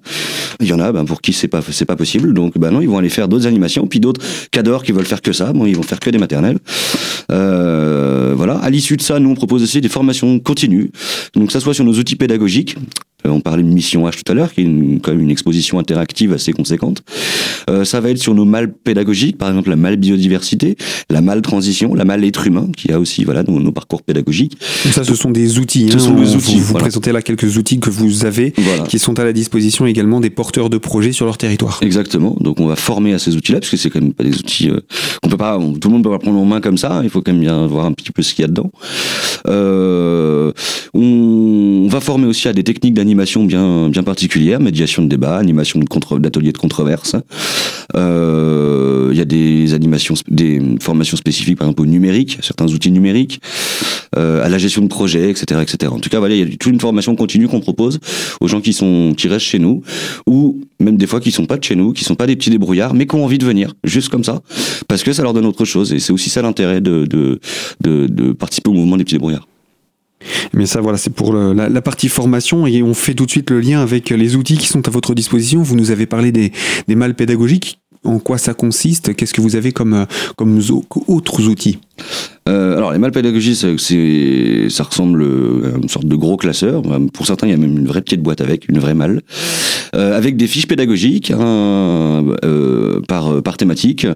Il 0.60 0.66
y 0.66 0.72
en 0.72 0.80
a, 0.80 0.92
ben, 0.92 1.04
pour 1.04 1.20
qui 1.20 1.32
c'est 1.32 1.48
pas 1.48 1.60
c'est 1.70 1.84
pas 1.84 1.96
possible. 1.96 2.32
Donc, 2.32 2.58
ben 2.58 2.70
non, 2.70 2.80
ils 2.80 2.88
vont 2.88 2.98
aller 2.98 3.08
faire 3.08 3.28
d'autres 3.28 3.46
animations. 3.46 3.86
Puis 3.86 4.00
d'autres 4.00 4.20
cadors 4.50 4.82
qui 4.82 4.92
veulent 4.92 5.04
faire 5.04 5.22
que 5.22 5.32
ça, 5.32 5.52
bon, 5.52 5.66
ils 5.66 5.76
vont 5.76 5.82
faire 5.82 6.00
que 6.00 6.10
des 6.10 6.18
maternelles. 6.18 6.58
Euh, 7.30 7.61
voilà. 8.34 8.54
À 8.56 8.70
l'issue 8.70 8.96
de 8.96 9.02
ça, 9.02 9.18
nous 9.18 9.30
on 9.30 9.34
propose 9.34 9.62
aussi 9.62 9.80
des 9.80 9.88
formations 9.88 10.38
continues. 10.38 10.90
Donc, 11.34 11.52
ça 11.52 11.60
soit 11.60 11.74
sur 11.74 11.84
nos 11.84 11.94
outils 11.94 12.16
pédagogiques, 12.16 12.76
euh, 12.76 13.11
on 13.28 13.40
parlait 13.40 13.62
de 13.62 13.68
Mission 13.68 14.06
H 14.08 14.22
tout 14.24 14.30
à 14.32 14.34
l'heure, 14.34 14.52
qui 14.52 14.60
est 14.60 14.64
une, 14.64 15.00
quand 15.00 15.12
même 15.12 15.20
une 15.20 15.30
exposition 15.30 15.78
interactive 15.78 16.32
assez 16.32 16.52
conséquente. 16.52 17.02
Euh, 17.70 17.84
ça 17.84 18.00
va 18.00 18.10
être 18.10 18.18
sur 18.18 18.34
nos 18.34 18.44
mal 18.44 18.72
pédagogiques, 18.72 19.38
par 19.38 19.48
exemple 19.48 19.70
la 19.70 19.76
mal 19.76 19.96
biodiversité, 19.96 20.76
la 21.10 21.20
mal 21.20 21.42
transition, 21.42 21.94
la 21.94 22.04
mal 22.04 22.24
être 22.24 22.46
humain, 22.46 22.68
qui 22.76 22.90
a 22.92 22.98
aussi 23.00 23.24
voilà 23.24 23.42
nos, 23.44 23.60
nos 23.60 23.72
parcours 23.72 24.02
pédagogiques. 24.02 24.58
Donc 24.84 24.92
ça, 24.94 25.04
ce 25.04 25.14
sont 25.14 25.30
des 25.30 25.58
outils. 25.58 25.88
Ce 25.90 25.96
hein. 25.96 25.98
sont 25.98 26.14
des 26.14 26.34
outils, 26.34 26.58
Vous, 26.58 26.64
voilà. 26.72 26.84
présentez 26.86 27.12
là 27.12 27.22
quelques 27.22 27.56
outils 27.56 27.78
que 27.80 27.90
vous 27.90 28.24
avez, 28.24 28.52
Voilà. 28.58 28.84
qui 28.84 28.98
sont 28.98 29.18
à 29.20 29.24
la 29.24 29.32
disposition 29.32 29.86
également 29.86 30.20
des 30.20 30.30
porteurs 30.30 30.70
de 30.70 30.78
projets 30.78 31.12
sur 31.12 31.26
leur 31.26 31.38
territoire. 31.38 31.78
Exactement. 31.82 32.36
Donc 32.40 32.58
on 32.60 32.66
va 32.66 32.76
former 32.76 33.12
à 33.14 33.18
ces 33.18 33.36
outils-là 33.36 33.60
parce 33.60 33.70
que 33.70 33.76
c'est 33.76 33.90
quand 33.90 34.00
même 34.00 34.12
pas 34.14 34.24
des 34.24 34.36
outils 34.36 34.68
euh, 34.70 34.80
qu'on 35.22 35.28
peut 35.28 35.36
pas, 35.36 35.58
on- 35.58 35.74
tout 35.74 35.88
le 35.88 35.94
monde 35.94 36.02
peut 36.04 36.10
pas 36.10 36.18
prendre 36.18 36.38
en 36.38 36.44
main 36.44 36.60
comme 36.60 36.78
ça. 36.78 37.00
Il 37.04 37.10
faut 37.10 37.22
quand 37.22 37.32
même 37.32 37.40
bien 37.40 37.66
voir 37.66 37.86
un 37.86 37.92
petit 37.92 38.10
peu 38.10 38.22
ce 38.22 38.34
qu'il 38.34 38.42
y 38.42 38.44
a 38.44 38.48
dedans. 38.48 38.70
Euh, 39.48 40.52
on 40.94 41.86
va 41.88 42.00
former 42.00 42.26
aussi 42.26 42.48
à 42.48 42.52
des 42.52 42.64
techniques 42.64 42.94
d'animation 42.94 43.11
bien 43.14 43.88
bien 43.88 44.02
particulières, 44.02 44.60
médiation 44.60 45.02
de 45.02 45.08
débat, 45.08 45.36
animation 45.36 45.78
de 45.80 45.84
contre, 45.84 46.18
d'ateliers 46.18 46.52
de 46.52 46.58
controverse. 46.58 47.16
Euh, 47.96 49.10
Il 49.12 49.18
y 49.18 49.20
a 49.20 49.24
des 49.24 49.74
animations, 49.74 50.14
des 50.28 50.60
formations 50.80 51.16
spécifiques 51.16 51.58
par 51.58 51.68
exemple 51.68 51.82
au 51.82 51.86
numérique, 51.86 52.38
certains 52.40 52.66
outils 52.66 52.90
numériques, 52.90 53.40
euh, 54.16 54.44
à 54.44 54.48
la 54.48 54.58
gestion 54.58 54.82
de 54.82 54.88
projets, 54.88 55.30
etc., 55.30 55.60
etc. 55.62 55.92
En 55.92 56.00
tout 56.00 56.08
cas, 56.08 56.18
voilà, 56.18 56.34
il 56.34 56.40
y 56.40 56.42
a 56.42 56.46
toute 56.56 56.72
une 56.72 56.80
formation 56.80 57.14
continue 57.16 57.48
qu'on 57.48 57.60
propose 57.60 57.98
aux 58.40 58.48
gens 58.48 58.60
qui 58.60 58.72
sont 58.72 59.14
qui 59.16 59.28
restent 59.28 59.46
chez 59.46 59.58
nous 59.58 59.82
ou 60.26 60.60
même 60.80 60.96
des 60.96 61.06
fois 61.06 61.20
qui 61.20 61.30
sont 61.30 61.46
pas 61.46 61.56
de 61.56 61.64
chez 61.64 61.76
nous, 61.76 61.92
qui 61.92 62.04
sont 62.04 62.14
pas 62.16 62.26
des 62.26 62.36
petits 62.36 62.50
débrouillards, 62.50 62.94
mais 62.94 63.06
qui 63.06 63.14
ont 63.14 63.24
envie 63.24 63.38
de 63.38 63.44
venir, 63.46 63.74
juste 63.84 64.08
comme 64.08 64.24
ça, 64.24 64.42
parce 64.88 65.02
que 65.02 65.12
ça 65.12 65.22
leur 65.22 65.32
donne 65.32 65.46
autre 65.46 65.64
chose. 65.64 65.92
Et 65.92 66.00
c'est 66.00 66.12
aussi 66.12 66.30
ça 66.30 66.42
l'intérêt 66.42 66.80
de, 66.80 67.06
de, 67.06 67.38
de 67.80 68.32
participer 68.32 68.70
au 68.70 68.74
mouvement 68.74 68.96
des 68.96 69.04
petits 69.04 69.14
débrouillards. 69.14 69.46
Mais 70.54 70.66
ça, 70.66 70.80
voilà, 70.80 70.98
c'est 70.98 71.12
pour 71.12 71.32
la, 71.34 71.82
partie 71.82 72.08
formation 72.08 72.66
et 72.66 72.82
on 72.82 72.94
fait 72.94 73.14
tout 73.14 73.26
de 73.26 73.30
suite 73.30 73.50
le 73.50 73.60
lien 73.60 73.80
avec 73.80 74.10
les 74.10 74.36
outils 74.36 74.56
qui 74.58 74.66
sont 74.66 74.86
à 74.86 74.90
votre 74.90 75.14
disposition. 75.14 75.62
Vous 75.62 75.76
nous 75.76 75.90
avez 75.90 76.06
parlé 76.06 76.32
des, 76.32 76.52
des 76.88 76.94
mâles 76.94 77.14
pédagogiques. 77.14 77.78
En 78.04 78.18
quoi 78.18 78.36
ça 78.36 78.52
consiste? 78.52 79.14
Qu'est-ce 79.14 79.32
que 79.32 79.40
vous 79.40 79.54
avez 79.54 79.70
comme, 79.70 79.94
euh, 79.94 80.80
autres 81.06 81.46
outils? 81.46 81.78
Euh, 82.48 82.76
alors 82.76 82.90
les 82.92 82.98
mal 82.98 83.12
pédagogiques, 83.12 83.54
c'est- 83.56 83.78
c'est, 83.78 84.66
ça 84.70 84.82
ressemble 84.82 85.22
à 85.22 85.78
une 85.80 85.88
sorte 85.88 86.06
de 86.06 86.16
gros 86.16 86.36
classeur. 86.36 86.82
Pour 87.12 87.26
certains, 87.26 87.46
il 87.46 87.50
y 87.50 87.52
a 87.52 87.56
même 87.56 87.78
une 87.78 87.86
vraie 87.86 88.02
petite 88.02 88.20
boîte 88.20 88.40
avec, 88.40 88.68
une 88.68 88.80
vraie 88.80 88.94
malle, 88.94 89.22
euh, 89.94 90.16
avec 90.16 90.36
des 90.36 90.48
fiches 90.48 90.66
pédagogiques 90.66 91.30
euh, 91.30 93.00
par 93.06 93.40
par 93.42 93.56
thématique, 93.56 94.06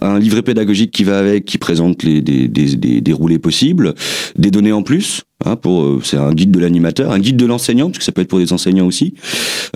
un 0.00 0.18
livret 0.18 0.40
pédagogique 0.42 0.90
qui 0.90 1.04
va 1.04 1.18
avec, 1.18 1.44
qui 1.44 1.58
présente 1.58 2.02
les 2.02 2.22
des 2.22 2.48
des, 2.48 2.76
des, 2.76 3.00
des 3.02 3.12
roulés 3.12 3.38
possibles, 3.38 3.94
des 4.38 4.50
données 4.50 4.72
en 4.72 4.82
plus. 4.82 5.22
Hein, 5.46 5.56
pour 5.56 5.82
euh, 5.82 6.00
c'est 6.02 6.16
un 6.16 6.32
guide 6.32 6.50
de 6.50 6.58
l'animateur, 6.58 7.12
un 7.12 7.18
guide 7.20 7.36
de 7.36 7.46
l'enseignant 7.46 7.86
parce 7.86 7.98
que 7.98 8.04
ça 8.04 8.12
peut 8.12 8.20
être 8.22 8.28
pour 8.28 8.38
des 8.40 8.52
enseignants 8.52 8.86
aussi. 8.86 9.14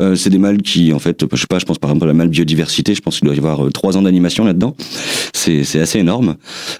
Euh, 0.00 0.14
c'est 0.16 0.30
des 0.30 0.38
mâles 0.38 0.62
qui 0.62 0.92
en 0.92 0.98
fait, 0.98 1.24
je 1.32 1.40
sais 1.40 1.46
pas, 1.48 1.58
je 1.58 1.64
pense 1.64 1.78
par 1.78 1.90
exemple 1.90 2.04
à 2.04 2.08
la 2.08 2.14
malle 2.14 2.28
biodiversité, 2.28 2.94
je 2.94 3.00
pense 3.00 3.18
qu'il 3.18 3.26
doit 3.26 3.34
y 3.34 3.38
avoir 3.38 3.64
euh, 3.66 3.70
trois 3.70 3.96
ans 3.96 4.02
d'animation 4.02 4.44
là-dedans. 4.44 4.74
C'est 5.32 5.64
c'est 5.64 5.80
assez 5.80 5.98
énorme. 6.00 6.36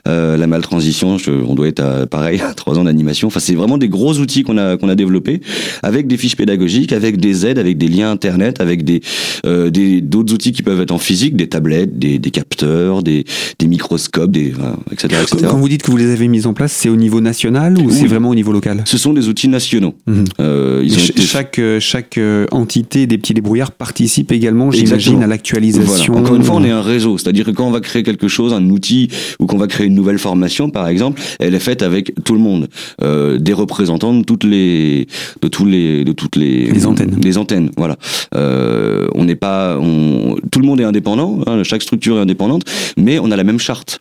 Euh, 0.08 0.36
la 0.36 0.46
mal 0.46 0.60
transition, 0.62 1.18
je- 1.18 1.30
on 1.30 1.54
doit 1.54 1.68
être 1.68 1.80
à, 1.80 2.06
pareil 2.06 2.40
à 2.40 2.52
trois 2.54 2.78
ans 2.78 2.84
d'animation. 2.84 3.28
Enfin, 3.28 3.40
c'est 3.40 3.54
vraiment 3.54 3.78
des 3.78 3.88
gros 3.88 4.14
outils 4.18 4.42
qu'on 4.42 4.58
a 4.58 4.76
qu'on 4.76 4.88
a 4.88 4.94
développés 4.94 5.40
avec 5.82 6.06
des 6.06 6.16
fiches 6.16 6.36
pédagogiques, 6.36 6.92
avec 6.92 7.18
des 7.18 7.46
aides, 7.46 7.58
avec 7.58 7.78
des 7.78 7.88
liens 7.88 8.10
internet, 8.10 8.60
avec 8.60 8.84
des 8.84 9.00
euh, 9.46 9.70
des 9.70 10.00
d'autres 10.00 10.34
outils 10.34 10.52
qui 10.52 10.62
peuvent 10.62 10.80
être 10.80 10.90
en 10.92 10.98
physique, 10.98 11.36
des 11.36 11.48
tablettes, 11.48 11.98
des, 11.98 12.18
des 12.18 12.30
capteurs, 12.30 13.02
des 13.02 13.24
des 13.58 13.66
microscopes, 13.68 14.30
des 14.32 14.52
enfin, 14.56 14.76
etc. 14.90 15.22
etc. 15.22 15.46
Quand 15.48 15.58
vous 15.58 15.68
dites 15.68 15.82
que 15.82 15.90
vous 15.90 15.96
les 15.96 16.10
avez 16.10 16.28
mis 16.28 16.46
en 16.46 16.54
place, 16.54 16.72
c'est 16.72 16.88
au 16.88 16.96
niveau 16.96 17.20
national 17.20 17.78
ou 17.78 17.86
Oui. 17.86 17.92
c'est 17.92 18.06
vraiment 18.06 18.30
au 18.30 18.34
niveau 18.34 18.52
local? 18.52 18.79
Ce 18.84 18.98
sont 18.98 19.12
des 19.12 19.28
outils 19.28 19.48
nationaux. 19.48 19.94
Mhm. 20.06 20.24
Euh, 20.40 20.80
ils 20.84 20.92
ont 20.92 20.96
Ch- 20.96 21.10
été 21.10 21.22
Chaque, 21.22 21.58
euh, 21.58 21.80
chaque 21.80 22.18
euh, 22.18 22.46
entité 22.50 23.06
des 23.06 23.18
petits 23.18 23.34
débrouillards 23.34 23.72
participe 23.72 24.32
également, 24.32 24.70
j'imagine, 24.70 25.22
à 25.22 25.26
l'actualisation. 25.26 26.12
Voilà. 26.12 26.26
Encore 26.26 26.36
une 26.36 26.42
fois, 26.44 26.56
on 26.56 26.64
est 26.64 26.70
un 26.70 26.82
réseau. 26.82 27.18
C'est-à-dire 27.18 27.44
que 27.46 27.50
quand 27.50 27.66
on 27.66 27.70
va 27.70 27.80
créer 27.80 28.02
quelque 28.02 28.28
chose, 28.28 28.52
un 28.52 28.68
outil, 28.70 29.08
ou 29.38 29.46
qu'on 29.46 29.58
va 29.58 29.66
créer 29.66 29.86
une 29.86 29.94
nouvelle 29.94 30.18
formation, 30.18 30.70
par 30.70 30.88
exemple, 30.88 31.20
elle 31.38 31.54
est 31.54 31.58
faite 31.60 31.82
avec 31.82 32.12
tout 32.24 32.34
le 32.34 32.40
monde, 32.40 32.68
euh, 33.02 33.38
des 33.38 33.52
représentants 33.52 34.14
de 34.14 34.22
toutes 34.24 34.44
les, 34.44 35.06
de 35.42 35.48
tous 35.48 35.64
les, 35.66 36.04
de 36.04 36.12
toutes 36.12 36.36
les, 36.36 36.70
Les 36.70 36.86
antennes. 36.86 37.16
Les 37.22 37.38
antennes, 37.38 37.70
voilà. 37.76 37.96
Euh, 38.34 39.08
on 39.14 39.24
n'est 39.24 39.34
pas, 39.36 39.78
on, 39.78 40.36
tout 40.50 40.60
le 40.60 40.66
monde 40.66 40.80
est 40.80 40.84
indépendant. 40.84 41.40
hein, 41.46 41.62
chaque 41.64 41.82
structure 41.82 42.16
est 42.18 42.20
indépendante, 42.20 42.62
mais 42.96 43.18
on 43.18 43.30
a 43.30 43.36
la 43.36 43.44
même 43.44 43.58
charte. 43.58 44.00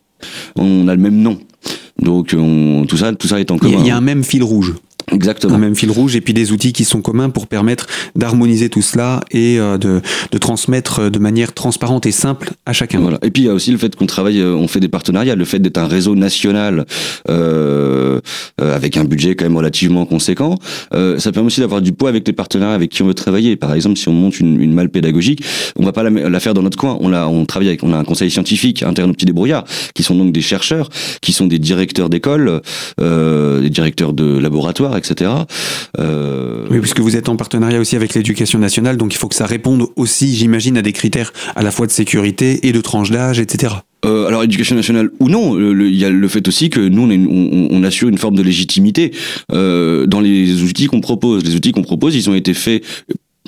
On 0.57 0.87
a 0.87 0.95
le 0.95 1.01
même 1.01 1.17
nom. 1.21 1.39
Donc 2.01 2.35
on, 2.37 2.85
tout 2.87 2.97
ça, 2.97 3.13
tout 3.13 3.27
ça 3.27 3.39
est 3.39 3.51
en 3.51 3.57
commun. 3.57 3.77
il 3.79 3.87
y 3.87 3.91
a 3.91 3.97
un 3.97 4.01
même 4.01 4.23
fil 4.23 4.43
rouge. 4.43 4.73
Exactement. 5.11 5.55
un 5.55 5.57
même 5.57 5.75
fil 5.75 5.91
rouge 5.91 6.15
et 6.15 6.21
puis 6.21 6.33
des 6.33 6.51
outils 6.51 6.73
qui 6.73 6.85
sont 6.85 7.01
communs 7.01 7.29
pour 7.29 7.47
permettre 7.47 7.87
d'harmoniser 8.15 8.69
tout 8.69 8.81
cela 8.81 9.21
et 9.31 9.59
euh, 9.59 9.77
de, 9.77 10.01
de 10.31 10.37
transmettre 10.37 10.99
euh, 10.99 11.09
de 11.09 11.19
manière 11.19 11.53
transparente 11.53 12.05
et 12.05 12.11
simple 12.11 12.51
à 12.65 12.73
chacun. 12.73 12.99
Voilà. 12.99 13.17
Et 13.21 13.31
puis 13.31 13.43
il 13.43 13.45
y 13.45 13.49
a 13.49 13.53
aussi 13.53 13.71
le 13.71 13.77
fait 13.77 13.95
qu'on 13.95 14.05
travaille, 14.05 14.39
euh, 14.39 14.53
on 14.53 14.67
fait 14.67 14.79
des 14.79 14.87
partenariats, 14.87 15.35
le 15.35 15.45
fait 15.45 15.59
d'être 15.59 15.77
un 15.77 15.87
réseau 15.87 16.15
national 16.15 16.85
euh, 17.29 18.19
euh, 18.61 18.75
avec 18.75 18.97
un 18.97 19.03
budget 19.03 19.35
quand 19.35 19.45
même 19.45 19.57
relativement 19.57 20.05
conséquent, 20.05 20.57
euh, 20.93 21.19
ça 21.19 21.31
permet 21.31 21.47
aussi 21.47 21.61
d'avoir 21.61 21.81
du 21.81 21.93
poids 21.93 22.09
avec 22.09 22.27
les 22.27 22.33
partenaires 22.33 22.69
avec 22.69 22.91
qui 22.91 23.01
on 23.01 23.07
veut 23.07 23.13
travailler. 23.13 23.55
Par 23.55 23.73
exemple, 23.73 23.97
si 23.97 24.07
on 24.09 24.13
monte 24.13 24.39
une, 24.39 24.59
une 24.61 24.73
malle 24.73 24.89
pédagogique, 24.89 25.43
on 25.75 25.85
va 25.85 25.91
pas 25.91 26.03
la, 26.03 26.09
la 26.09 26.39
faire 26.39 26.53
dans 26.53 26.61
notre 26.61 26.77
coin. 26.77 26.97
On, 27.01 27.09
la, 27.09 27.27
on 27.27 27.45
travaille 27.45 27.69
avec, 27.69 27.83
on 27.83 27.93
a 27.93 27.97
un 27.97 28.03
conseil 28.03 28.29
scientifique 28.31 28.83
interne 28.83 29.09
aux 29.09 29.13
petits 29.13 29.25
débrouillards, 29.25 29.65
qui 29.93 30.03
sont 30.03 30.15
donc 30.15 30.31
des 30.31 30.41
chercheurs, 30.41 30.89
qui 31.21 31.33
sont 31.33 31.47
des 31.47 31.59
directeurs 31.59 32.09
d'école, 32.09 32.61
euh, 33.01 33.61
des 33.61 33.69
directeurs 33.69 34.13
de 34.13 34.37
laboratoire, 34.37 34.95
etc. 34.99 35.31
Euh, 35.99 36.65
Oui, 36.69 36.79
puisque 36.79 36.99
vous 36.99 37.15
êtes 37.15 37.29
en 37.29 37.35
partenariat 37.35 37.79
aussi 37.79 37.95
avec 37.95 38.13
l'éducation 38.13 38.59
nationale, 38.59 38.97
donc 38.97 39.13
il 39.13 39.17
faut 39.17 39.27
que 39.27 39.35
ça 39.35 39.45
réponde 39.47 39.87
aussi, 39.95 40.35
j'imagine, 40.35 40.77
à 40.77 40.81
des 40.81 40.93
critères 40.93 41.33
à 41.55 41.63
la 41.63 41.71
fois 41.71 41.87
de 41.87 41.91
sécurité 41.91 42.67
et 42.67 42.71
de 42.71 42.81
tranche 42.81 43.09
d'âge, 43.11 43.39
etc. 43.39 43.73
Euh, 44.05 44.27
alors 44.27 44.43
éducation 44.43 44.75
nationale 44.75 45.09
ou 45.19 45.27
non, 45.27 45.59
il 45.59 45.95
y 45.95 46.05
a 46.05 46.09
le 46.09 46.27
fait 46.29 46.47
aussi 46.47 46.69
que 46.69 46.79
nous 46.79 47.01
on, 47.01 47.09
est 47.09 47.15
une- 47.15 47.27
on, 47.27 47.67
on 47.75 47.83
assure 47.83 48.07
une 48.07 48.17
forme 48.17 48.35
de 48.35 48.41
légitimité 48.43 49.11
euh, 49.51 50.05
dans 50.05 50.21
les 50.21 50.61
outils 50.63 50.85
qu'on 50.87 51.01
propose. 51.01 51.43
Les 51.43 51.55
outils 51.55 51.71
qu'on 51.73 51.81
propose, 51.81 52.15
ils 52.15 52.29
ont 52.29 52.35
été 52.35 52.53
faits 52.53 52.81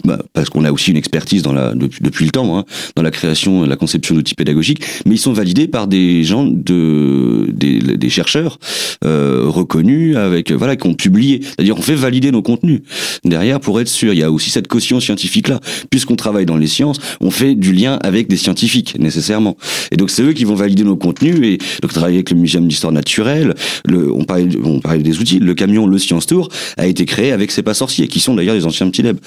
bah, 0.06 0.20
parce 0.34 0.50
qu'on 0.50 0.66
a 0.66 0.72
aussi 0.72 0.92
une 0.92 0.98
expertise 0.98 1.42
dans 1.42 1.54
la 1.54 1.74
depuis, 1.74 2.00
depuis 2.02 2.26
le 2.26 2.32
temps 2.32 2.58
hein, 2.58 2.66
dans 2.96 3.04
la 3.04 3.12
création, 3.12 3.66
et 3.66 3.68
la 3.68 3.76
conception 3.76 4.16
d'outils 4.16 4.36
pédagogiques, 4.36 4.84
mais 5.06 5.16
ils 5.16 5.20
sont 5.20 5.34
validés 5.34 5.68
par 5.68 5.88
des 5.88 6.24
gens 6.24 6.46
de 6.46 7.50
des, 7.52 7.80
des 7.80 8.10
chercheurs 8.10 8.60
euh, 9.06 9.44
reconnus 9.48 10.16
avec 10.18 10.52
voilà 10.52 10.76
qui 10.76 10.88
ont 10.88 10.94
publié. 10.94 11.42
C'est-à-dire 11.44 11.78
on 11.78 11.82
fait 11.82 11.96
valider 11.96 12.32
nos 12.32 12.42
contenus 12.42 12.82
derrière 13.24 13.60
pour 13.60 13.80
être 13.80 13.88
sûr. 13.88 14.14
Il 14.14 14.20
y 14.20 14.24
a 14.24 14.32
aussi 14.32 14.50
cette 14.50 14.68
caution 14.68 15.00
scientifique 15.00 15.48
là, 15.48 15.60
puisqu'on 15.90 16.16
travaille 16.16 16.46
dans 16.46 16.58
les 16.58 16.68
sciences, 16.68 17.00
on 17.20 17.32
fait 17.32 17.56
du 17.56 17.74
lien 17.74 18.00
avec 18.02 18.28
des 18.28 18.38
scientifiques 18.38 18.98
nécessairement. 19.00 19.58
Et 19.92 19.98
donc 19.98 20.10
c'est 20.10 20.24
eux 20.24 20.34
qui 20.34 20.46
vont 20.46 20.56
valider 20.56 20.84
nos 20.84 20.96
contenus 20.96 21.38
et 21.44 21.58
donc 21.82 21.94
travailler 21.94 22.18
avec 22.18 22.32
le 22.32 22.38
Muséum 22.38 22.68
d'histoire 22.68 22.94
naturelle. 22.94 23.56
Le, 23.86 24.12
on 24.12 24.24
parlait 24.24 24.48
on 24.64 24.80
parlait 24.80 25.04
des 25.04 25.20
outils. 25.20 25.40
Le 25.40 25.54
camion 25.54 25.88
Le 25.88 25.98
Science 25.98 26.26
Tour 26.26 26.50
a 26.78 26.88
été 26.88 27.06
créé 27.06 27.32
avec 27.32 27.52
ces 27.52 27.64
pas 27.64 27.74
sorciers 27.74 28.08
qui 28.08 28.20
sont 28.20 28.36
d'ailleurs 28.36 28.56
des 28.56 28.66
anciens 28.66 28.90
petits 28.90 29.02
leb 29.04 29.18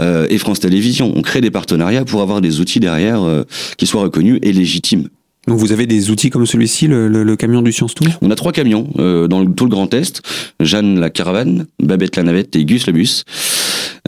euh, 0.00 0.26
et 0.30 0.38
France 0.38 0.60
Télévisions. 0.60 1.12
On 1.14 1.22
crée 1.22 1.40
des 1.40 1.50
partenariats 1.50 2.04
pour 2.04 2.22
avoir 2.22 2.40
des 2.40 2.60
outils 2.60 2.80
derrière 2.80 3.22
euh, 3.22 3.44
qui 3.76 3.86
soient 3.86 4.02
reconnus 4.02 4.38
et 4.42 4.52
légitimes. 4.52 5.08
Donc 5.46 5.58
vous 5.58 5.72
avez 5.72 5.86
des 5.86 6.10
outils 6.10 6.28
comme 6.30 6.44
celui-ci, 6.46 6.86
le, 6.86 7.08
le- 7.08 7.22
le 7.24 7.36
camion 7.36 7.62
du 7.62 7.72
Science 7.72 7.94
Tour? 7.94 8.06
On 8.20 8.30
a 8.30 8.34
trois 8.36 8.52
camions 8.52 8.88
euh, 8.98 9.26
dans 9.26 9.40
le- 9.40 9.52
tout 9.52 9.64
le 9.64 9.70
Grand 9.70 9.92
Est. 9.94 10.20
Jeanne 10.60 11.00
la 11.00 11.10
caravane, 11.10 11.66
Babette 11.82 12.16
la 12.16 12.22
navette 12.24 12.54
et 12.56 12.64
Gus 12.64 12.86
le 12.86 12.92
bus. 12.92 13.24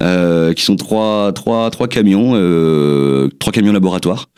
Euh, 0.00 0.52
qui 0.54 0.64
sont 0.64 0.76
trois, 0.76 1.32
trois, 1.32 1.70
trois 1.70 1.86
camions, 1.86 2.32
euh, 2.34 3.28
trois 3.38 3.52
camions 3.52 3.72
laboratoires, 3.72 4.30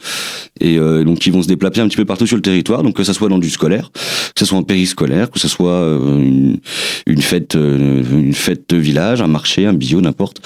et 0.60 0.78
euh, 0.78 1.04
donc 1.04 1.20
qui 1.20 1.30
vont 1.30 1.42
se 1.42 1.48
déplacer 1.48 1.80
un 1.80 1.86
petit 1.86 1.96
peu 1.96 2.04
partout 2.04 2.26
sur 2.26 2.36
le 2.36 2.42
territoire, 2.42 2.82
donc 2.82 2.96
que 2.96 3.04
ça 3.04 3.14
soit 3.14 3.28
dans 3.28 3.38
du 3.38 3.48
scolaire, 3.48 3.90
que 3.92 4.40
ce 4.40 4.44
soit 4.46 4.58
en 4.58 4.64
périscolaire, 4.64 5.30
que 5.30 5.38
ce 5.38 5.46
soit 5.48 5.70
euh, 5.70 6.18
une, 6.18 6.58
une 7.06 7.22
fête, 7.22 7.54
euh, 7.54 8.02
une 8.12 8.34
fête 8.34 8.64
de 8.68 8.76
village, 8.76 9.22
un 9.22 9.28
marché, 9.28 9.64
un 9.64 9.72
bio, 9.74 10.00
n'importe, 10.00 10.42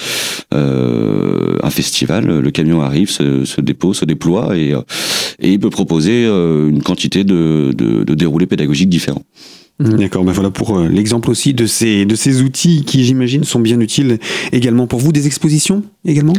un 0.51 1.71
festival. 1.71 2.27
Le 2.27 2.51
camion 2.51 2.81
arrive, 2.81 3.11
se, 3.11 3.45
se 3.45 3.61
dépose, 3.61 3.99
se 3.99 4.05
déploie 4.05 4.57
et, 4.57 4.73
euh, 4.73 4.81
et 5.39 5.53
il 5.53 5.61
peut 5.61 5.71
proposer 5.71 6.25
euh, 6.27 6.69
une 6.69 6.83
quantité 6.83 7.25
de 7.25 7.73
déroulés 8.15 8.47
pédagogiques 8.47 8.89
différents. 8.89 9.25
Mmh, 9.81 9.91
d'accord, 9.95 10.25
ben 10.25 10.33
voilà 10.33 10.51
pour 10.51 10.77
euh, 10.77 10.89
l'exemple 10.89 11.31
aussi 11.31 11.55
de 11.55 11.67
ces, 11.67 12.05
de 12.05 12.17
ces 12.17 12.43
outils 12.43 12.83
qui, 12.85 13.05
j'imagine, 13.05 13.45
sont 13.45 13.61
bien 13.61 13.79
utiles 13.79 14.19
également 14.51 14.89
pour 14.89 14.99
vous. 14.99 15.13
Des 15.13 15.29
expositions 15.29 15.85
également? 16.05 16.33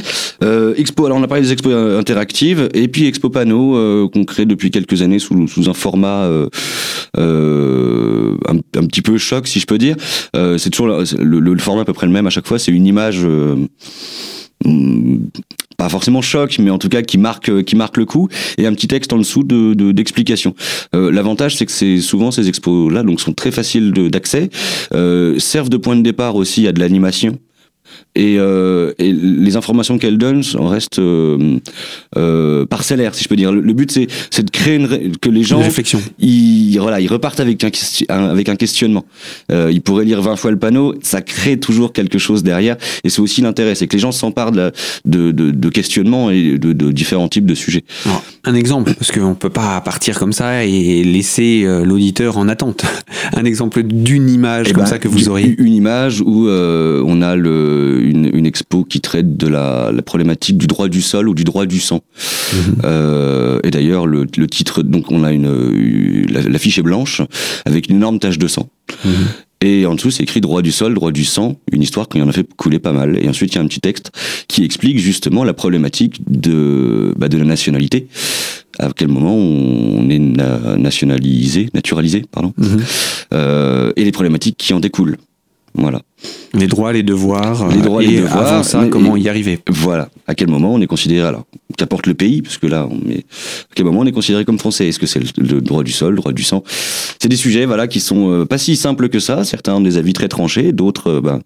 Euh, 0.43 0.74
Expo, 0.75 1.05
alors 1.05 1.17
on 1.17 1.24
a 1.24 1.27
parlé 1.27 1.43
des 1.43 1.53
expos 1.53 1.72
euh, 1.74 1.98
interactives 1.98 2.67
et 2.74 2.89
puis 2.89 3.08
Expo 3.08 3.29
Panneau 3.29 4.10
qu'on 4.10 4.25
crée 4.25 4.46
depuis 4.46 4.72
quelques 4.72 5.01
années 5.01 5.19
sous, 5.19 5.48
sous 5.48 5.69
un 5.69 5.74
format 5.74 6.29
un, 7.17 7.38
un, 8.46 8.86
petit 8.86 9.01
peu 9.01 9.17
choc, 9.17 9.48
si 9.48 9.62
je 9.62 9.65
peux 9.65 9.77
dire. 9.77 9.96
c'est 10.34 10.69
toujours 10.69 10.88
le, 10.88 11.39
le, 11.39 11.58
format 11.58 11.84
à 11.84 11.86
peu 11.86 11.93
près 11.93 12.08
le 12.08 12.13
même 12.13 12.27
à 12.27 12.29
chaque 12.29 12.48
fois, 12.48 12.60
c'est 12.60 12.72
une 12.72 12.86
image 12.86 13.25
pas 15.77 15.89
forcément 15.89 16.21
choc, 16.21 16.57
mais 16.59 16.69
en 16.69 16.77
tout 16.77 16.89
cas 16.89 17.01
qui 17.01 17.17
marque 17.17 17.63
qui 17.63 17.75
marque 17.75 17.97
le 17.97 18.05
coup, 18.05 18.27
et 18.57 18.67
un 18.67 18.73
petit 18.73 18.87
texte 18.87 19.13
en 19.13 19.17
dessous 19.17 19.43
de 19.43 19.91
d'explication. 19.91 20.53
Euh, 20.93 21.11
L'avantage, 21.11 21.55
c'est 21.55 21.65
que 21.65 21.71
c'est 21.71 21.99
souvent 22.01 22.31
ces 22.31 22.49
expos 22.49 22.91
là, 22.91 23.01
donc 23.03 23.21
sont 23.21 23.33
très 23.33 23.51
faciles 23.51 23.91
d'accès, 23.91 24.49
euh, 24.93 25.39
servent 25.39 25.69
de 25.69 25.77
point 25.77 25.95
de 25.95 26.01
départ 26.01 26.35
aussi 26.35 26.67
à 26.67 26.73
de 26.73 26.79
l'animation. 26.79 27.39
Et, 28.15 28.38
euh, 28.38 28.91
et, 28.98 29.13
les 29.13 29.55
informations 29.55 29.98
qu'elle 29.98 30.17
donne 30.17 30.41
restent 30.55 31.00
euh, 31.00 31.58
euh, 32.17 32.65
parcellaires, 32.65 33.13
si 33.13 33.24
je 33.24 33.29
peux 33.29 33.36
dire. 33.36 33.51
Le, 33.51 33.74
but, 33.74 33.91
c'est, 33.91 34.43
de 34.43 34.50
créer 34.50 34.75
une 34.75 35.15
que 35.17 35.29
les 35.29 35.43
gens, 35.43 35.58
une 35.60 35.65
réflexion. 35.65 36.01
Ils, 36.17 36.77
voilà, 36.79 37.00
ils 37.00 37.08
repartent 37.08 37.39
avec 37.39 37.63
un, 37.63 37.69
avec 38.10 38.50
un 38.50 38.55
questionnement. 38.55 39.05
Euh, 39.51 39.69
ils 39.72 39.81
pourraient 39.81 40.05
lire 40.05 40.22
20 40.22 40.36
fois 40.38 40.51
le 40.51 40.58
panneau, 40.58 40.96
ça 41.01 41.22
crée 41.22 41.58
toujours 41.60 41.93
quelque 41.93 42.17
chose 42.17 42.43
derrière, 42.43 42.77
et 43.03 43.10
c'est 43.10 43.22
aussi 43.22 43.41
l'intérêt, 43.41 43.75
c'est 43.75 43.88
que 43.88 43.93
les 43.93 44.00
gens 44.00 44.12
s'emparent 44.12 44.51
de, 44.51 44.72
de, 45.05 45.31
de, 45.31 45.51
de 45.51 45.69
questionnements 45.69 46.31
et 46.31 46.58
de, 46.58 46.74
de, 46.74 46.91
différents 46.91 47.29
types 47.29 47.46
de 47.46 47.55
sujets. 47.55 47.84
Alors, 48.05 48.24
un 48.43 48.55
exemple, 48.55 48.93
parce 48.96 49.12
qu'on 49.12 49.36
peut 49.36 49.50
pas 49.50 49.79
partir 49.81 50.17
comme 50.17 50.34
ça 50.34 50.65
et 50.65 51.03
laisser 51.03 51.63
l'auditeur 51.84 52.38
en 52.38 52.50
attente. 52.50 52.84
un 53.36 53.46
exemple 53.46 53.84
d'une 53.84 54.29
image 54.29 54.67
et 54.67 54.72
eh 54.72 54.74
comme 54.74 54.84
ben, 54.84 54.89
ça 54.89 55.00
que 55.00 55.08
vous 55.08 55.29
auriez. 55.29 55.55
Une 55.60 55.74
image 55.74 56.22
où 56.22 56.50
on 56.50 57.22
a 57.22 57.36
le 57.36 57.78
une, 58.01 58.29
une, 58.33 58.45
expo 58.45 58.83
qui 58.83 59.01
traite 59.01 59.38
de 59.38 59.48
la, 59.48 59.91
la, 59.93 60.01
problématique 60.01 60.57
du 60.57 60.67
droit 60.67 60.88
du 60.88 61.01
sol 61.01 61.29
ou 61.29 61.36
du 61.36 61.43
droit 61.43 61.65
du 61.65 61.79
sang. 61.79 62.01
Mhm. 62.53 62.75
Euh, 62.83 63.59
et 63.63 63.71
d'ailleurs, 63.71 64.07
le, 64.07 64.25
le, 64.38 64.48
titre, 64.48 64.81
donc 64.81 65.12
on 65.12 65.24
a 65.24 65.31
une, 65.31 66.25
l'affiche 66.29 66.77
la 66.77 66.81
est 66.81 66.83
blanche 66.83 67.21
avec 67.65 67.89
une 67.89 67.98
énorme 67.98 68.19
tache 68.19 68.38
de 68.38 68.48
sang. 68.48 68.69
Mhm. 69.05 69.12
Et 69.62 69.86
en 69.86 69.95
dessous, 69.95 70.09
c'est 70.09 70.24
écrit 70.24 70.39
droit 70.39 70.62
du 70.62 70.71
sol, 70.71 70.93
droit 70.93 71.12
du 71.12 71.25
sang, 71.25 71.59
une 71.71 71.81
histoire 71.81 72.07
qui 72.07 72.21
en 72.21 72.29
a 72.29 72.31
fait 72.31 72.48
couler 72.55 72.79
pas 72.79 72.93
mal. 72.93 73.19
Et 73.21 73.27
ensuite, 73.27 73.53
il 73.53 73.55
y 73.57 73.59
a 73.59 73.62
un 73.62 73.67
petit 73.67 73.81
texte 73.81 74.12
qui 74.48 74.63
explique 74.63 75.00
justement 75.00 75.43
la 75.43 75.53
problématique 75.53 76.21
de, 76.29 77.13
bah, 77.17 77.27
de 77.27 77.38
la 77.38 77.43
nationalité. 77.43 78.07
À 78.79 78.89
quel 78.95 79.09
moment 79.09 79.36
on 79.36 80.09
est 80.09 80.19
nationalisé, 80.77 81.69
naturalisé, 81.74 82.24
pardon, 82.31 82.53
mhm. 82.57 82.79
euh, 83.33 83.91
et 83.98 84.05
les 84.05 84.12
problématiques 84.13 84.55
qui 84.57 84.74
en 84.74 84.79
découlent. 84.79 85.17
Voilà. 85.73 86.01
Les 86.53 86.67
droits, 86.67 86.91
les 86.91 87.03
devoirs. 87.03 87.69
Les 87.69 87.77
droits, 87.77 88.03
et 88.03 88.07
les 88.07 88.21
devoirs. 88.21 88.47
Avant 88.47 88.63
ça, 88.63 88.88
comment 88.89 89.15
y 89.15 89.29
arriver? 89.29 89.59
Voilà. 89.69 90.09
À 90.27 90.35
quel 90.35 90.47
moment 90.47 90.73
on 90.73 90.81
est 90.81 90.88
considéré 90.88 91.27
alors 91.27 91.45
qu'apporte 91.77 92.07
le 92.07 92.13
pays, 92.13 92.41
parce 92.41 92.57
que 92.57 92.67
là, 92.67 92.88
on 92.89 93.09
est, 93.09 93.19
à 93.19 93.75
quel 93.75 93.85
moment 93.85 93.99
on 94.01 94.05
est 94.05 94.11
considéré 94.11 94.43
comme 94.43 94.59
français? 94.59 94.88
Est-ce 94.88 94.99
que 94.99 95.05
c'est 95.05 95.21
le, 95.38 95.61
droit 95.61 95.83
du 95.83 95.91
sol, 95.91 96.11
le 96.11 96.17
droit 96.17 96.33
du 96.33 96.43
sang? 96.43 96.63
C'est 97.21 97.29
des 97.29 97.38
sujets, 97.38 97.65
voilà, 97.65 97.88
qui 97.88 97.99
sont 97.99 98.31
euh, 98.31 98.45
pas 98.45 98.57
si 98.57 98.75
simples 98.75 99.09
que 99.09 99.19
ça. 99.19 99.43
Certains 99.43 99.75
ont 99.75 99.81
des 99.81 99.97
avis 99.97 100.13
très 100.13 100.27
tranchés, 100.27 100.71
d'autres, 100.71 101.09
euh, 101.09 101.21
ben, 101.21 101.39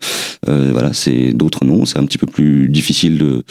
euh, 0.48 0.70
voilà, 0.72 0.94
c'est 0.94 1.34
d'autres 1.34 1.66
non. 1.66 1.86
C'est 1.86 2.00
un 2.00 2.06
petit 2.06 2.18
peu 2.18 2.26
plus 2.26 2.70
difficile 2.70 3.18
de, 3.18 3.44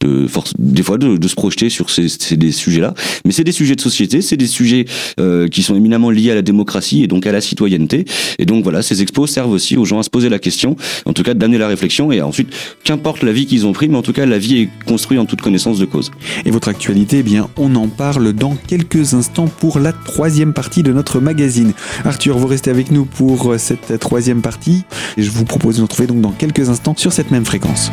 de 0.00 0.26
force, 0.26 0.52
des 0.58 0.82
fois, 0.82 0.98
de, 0.98 1.16
de 1.16 1.28
se 1.28 1.34
projeter 1.34 1.70
sur 1.70 1.88
ces, 1.88 2.08
ces 2.08 2.36
des 2.36 2.52
sujets-là. 2.52 2.92
Mais 3.24 3.32
c'est 3.32 3.44
des 3.44 3.52
sujets 3.52 3.76
de 3.76 3.80
société, 3.80 4.20
c'est 4.20 4.36
des 4.36 4.46
sujets 4.46 4.84
euh, 5.20 5.48
qui 5.48 5.62
sont 5.62 5.74
éminemment 5.76 6.10
liés 6.10 6.32
à 6.32 6.34
la 6.34 6.42
démocratie 6.42 7.02
et 7.02 7.06
donc 7.06 7.26
à 7.26 7.32
la 7.32 7.40
citoyenneté. 7.40 8.04
Et 8.38 8.44
donc 8.44 8.62
voilà, 8.62 8.82
ces 8.82 9.00
expos 9.02 9.30
servent 9.30 9.52
aussi 9.52 9.76
aux 9.76 9.84
gens 9.84 10.00
à 10.00 10.02
se 10.02 10.10
poser 10.16 10.30
la 10.30 10.38
question, 10.38 10.76
en 11.04 11.12
tout 11.12 11.22
cas 11.22 11.34
d'amener 11.34 11.58
la 11.58 11.68
réflexion 11.68 12.10
et 12.10 12.22
ensuite, 12.22 12.48
qu'importe 12.84 13.22
la 13.22 13.32
vie 13.32 13.44
qu'ils 13.44 13.66
ont 13.66 13.74
pris, 13.74 13.86
mais 13.86 13.98
en 13.98 14.02
tout 14.02 14.14
cas 14.14 14.24
la 14.24 14.38
vie 14.38 14.62
est 14.62 14.68
construite 14.86 15.20
en 15.20 15.26
toute 15.26 15.42
connaissance 15.42 15.78
de 15.78 15.84
cause. 15.84 16.10
Et 16.46 16.50
votre 16.50 16.68
actualité, 16.68 17.18
eh 17.18 17.22
bien, 17.22 17.50
on 17.58 17.74
en 17.74 17.88
parle 17.88 18.32
dans 18.32 18.56
quelques 18.66 19.12
instants 19.12 19.46
pour 19.46 19.78
la 19.78 19.92
troisième 19.92 20.54
partie 20.54 20.82
de 20.82 20.90
notre 20.90 21.20
magazine. 21.20 21.74
Arthur, 22.06 22.38
vous 22.38 22.46
restez 22.46 22.70
avec 22.70 22.90
nous 22.90 23.04
pour 23.04 23.56
cette 23.58 23.98
troisième 23.98 24.40
partie 24.40 24.84
et 25.18 25.22
je 25.22 25.30
vous 25.30 25.44
propose 25.44 25.74
de 25.74 25.80
nous 25.80 25.86
retrouver 25.86 26.06
donc 26.06 26.22
dans 26.22 26.32
quelques 26.32 26.70
instants 26.70 26.94
sur 26.96 27.12
cette 27.12 27.30
même 27.30 27.44
fréquence. 27.44 27.92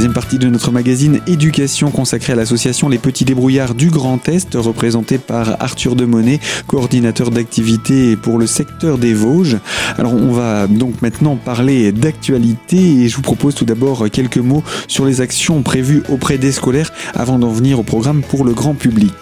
Troisième 0.00 0.14
partie 0.14 0.38
de 0.38 0.48
notre 0.48 0.72
magazine 0.72 1.20
Éducation 1.26 1.90
consacrée 1.90 2.32
à 2.32 2.36
l'association 2.36 2.88
Les 2.88 2.96
Petits 2.96 3.26
Débrouillards 3.26 3.74
du 3.74 3.90
Grand 3.90 4.26
Est, 4.30 4.54
représentée 4.54 5.18
par 5.18 5.62
Arthur 5.62 5.94
Demonet, 5.94 6.40
coordinateur 6.66 7.30
d'activité 7.30 8.16
pour 8.16 8.38
le 8.38 8.46
secteur 8.46 8.96
des 8.96 9.12
Vosges. 9.12 9.58
Alors 9.98 10.14
on 10.14 10.32
va 10.32 10.66
donc 10.68 11.02
maintenant 11.02 11.36
parler 11.36 11.92
d'actualité 11.92 12.78
et 12.78 13.08
je 13.10 13.16
vous 13.16 13.20
propose 13.20 13.54
tout 13.54 13.66
d'abord 13.66 14.08
quelques 14.10 14.38
mots 14.38 14.64
sur 14.88 15.04
les 15.04 15.20
actions 15.20 15.60
prévues 15.60 16.02
auprès 16.08 16.38
des 16.38 16.52
scolaires 16.52 16.94
avant 17.12 17.38
d'en 17.38 17.50
venir 17.50 17.78
au 17.78 17.82
programme 17.82 18.22
pour 18.22 18.46
le 18.46 18.54
grand 18.54 18.72
public. 18.72 19.12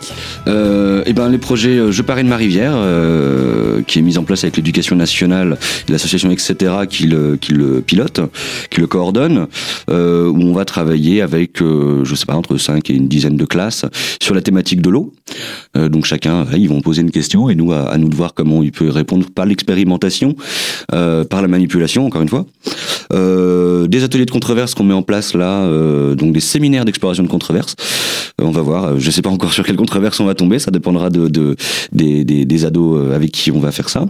Euh, 0.47 1.01
et 1.01 1.11
eh 1.11 1.13
ben 1.13 1.29
les 1.29 1.39
projets 1.39 1.77
euh, 1.77 1.91
Je 1.91 2.03
parraine 2.03 2.29
ma 2.29 2.37
rivière, 2.37 2.75
euh, 2.77 3.83
qui 3.85 3.99
est 3.99 4.03
mis 4.03 4.17
en 4.17 4.23
place 4.23 4.45
avec 4.45 4.57
l'éducation 4.57 4.95
nationale, 4.95 5.59
l'association 5.89 6.31
etc. 6.31 6.73
qui 6.89 7.09
le, 7.09 7.37
qui 7.37 7.53
le 7.53 7.81
pilote, 7.81 8.21
qui 8.71 8.81
le 8.81 8.87
coordonne, 8.87 9.49
euh, 9.91 10.29
où 10.29 10.41
on 10.41 10.53
va 10.53 10.65
travailler 10.69 11.21
avec, 11.23 11.61
euh, 11.61 12.05
je 12.05 12.15
sais 12.15 12.27
pas, 12.27 12.37
entre 12.37 12.57
5 12.57 12.89
et 12.91 12.95
une 12.95 13.09
dizaine 13.09 13.37
de 13.37 13.45
classes 13.45 13.85
sur 14.23 14.35
la 14.35 14.43
thématique 14.43 14.81
de 14.81 14.91
l'eau. 14.91 15.13
Euh, 15.77 15.89
donc 15.89 16.05
chacun, 16.05 16.47
ils 16.57 16.69
vont 16.69 16.81
poser 16.81 17.03
une 17.03 17.11
question 17.11 17.49
et 17.49 17.57
nous, 17.57 17.73
à, 17.73 17.97
nous 17.99 18.09
de 18.09 18.15
voir 18.15 18.35
comment 18.35 18.63
il 18.63 18.71
peut 18.71 18.89
répondre 18.89 19.27
par 19.35 19.47
l'expérimentation, 19.47 20.37
euh, 20.93 21.25
par 21.25 21.43
la 21.43 21.49
manipulation, 21.49 22.07
encore 22.07 22.23
une 22.23 22.29
fois. 22.29 22.47
des 23.89 24.05
ateliers 24.05 24.27
de 24.27 24.31
controverse 24.31 24.75
qu'on 24.75 24.85
met 24.85 24.95
en 24.95 25.03
place 25.03 25.35
là, 25.35 25.67
donc 26.15 26.33
des 26.33 26.41
séminaires 26.41 26.85
d'exploration 26.85 27.23
de 27.23 27.29
controverse. 27.29 27.75
on 28.41 28.51
va 28.51 28.61
voir, 28.61 29.01
je 29.01 29.11
sais 29.11 29.23
pas 29.23 29.31
encore 29.31 29.53
sur 29.53 29.65
quelle 29.65 29.77
controverse 29.77 30.21
on 30.21 30.27
va 30.27 30.35
tomber, 30.35 30.59
ça 30.59 30.71
dépendra 30.71 31.09
de 31.09 31.57
des, 31.93 32.25
des, 32.25 32.45
des, 32.45 32.65
ados 32.65 33.13
avec 33.15 33.31
qui 33.33 33.51
on 33.51 33.61
va 33.61 33.73
faire 33.73 33.89
ça. 33.89 34.07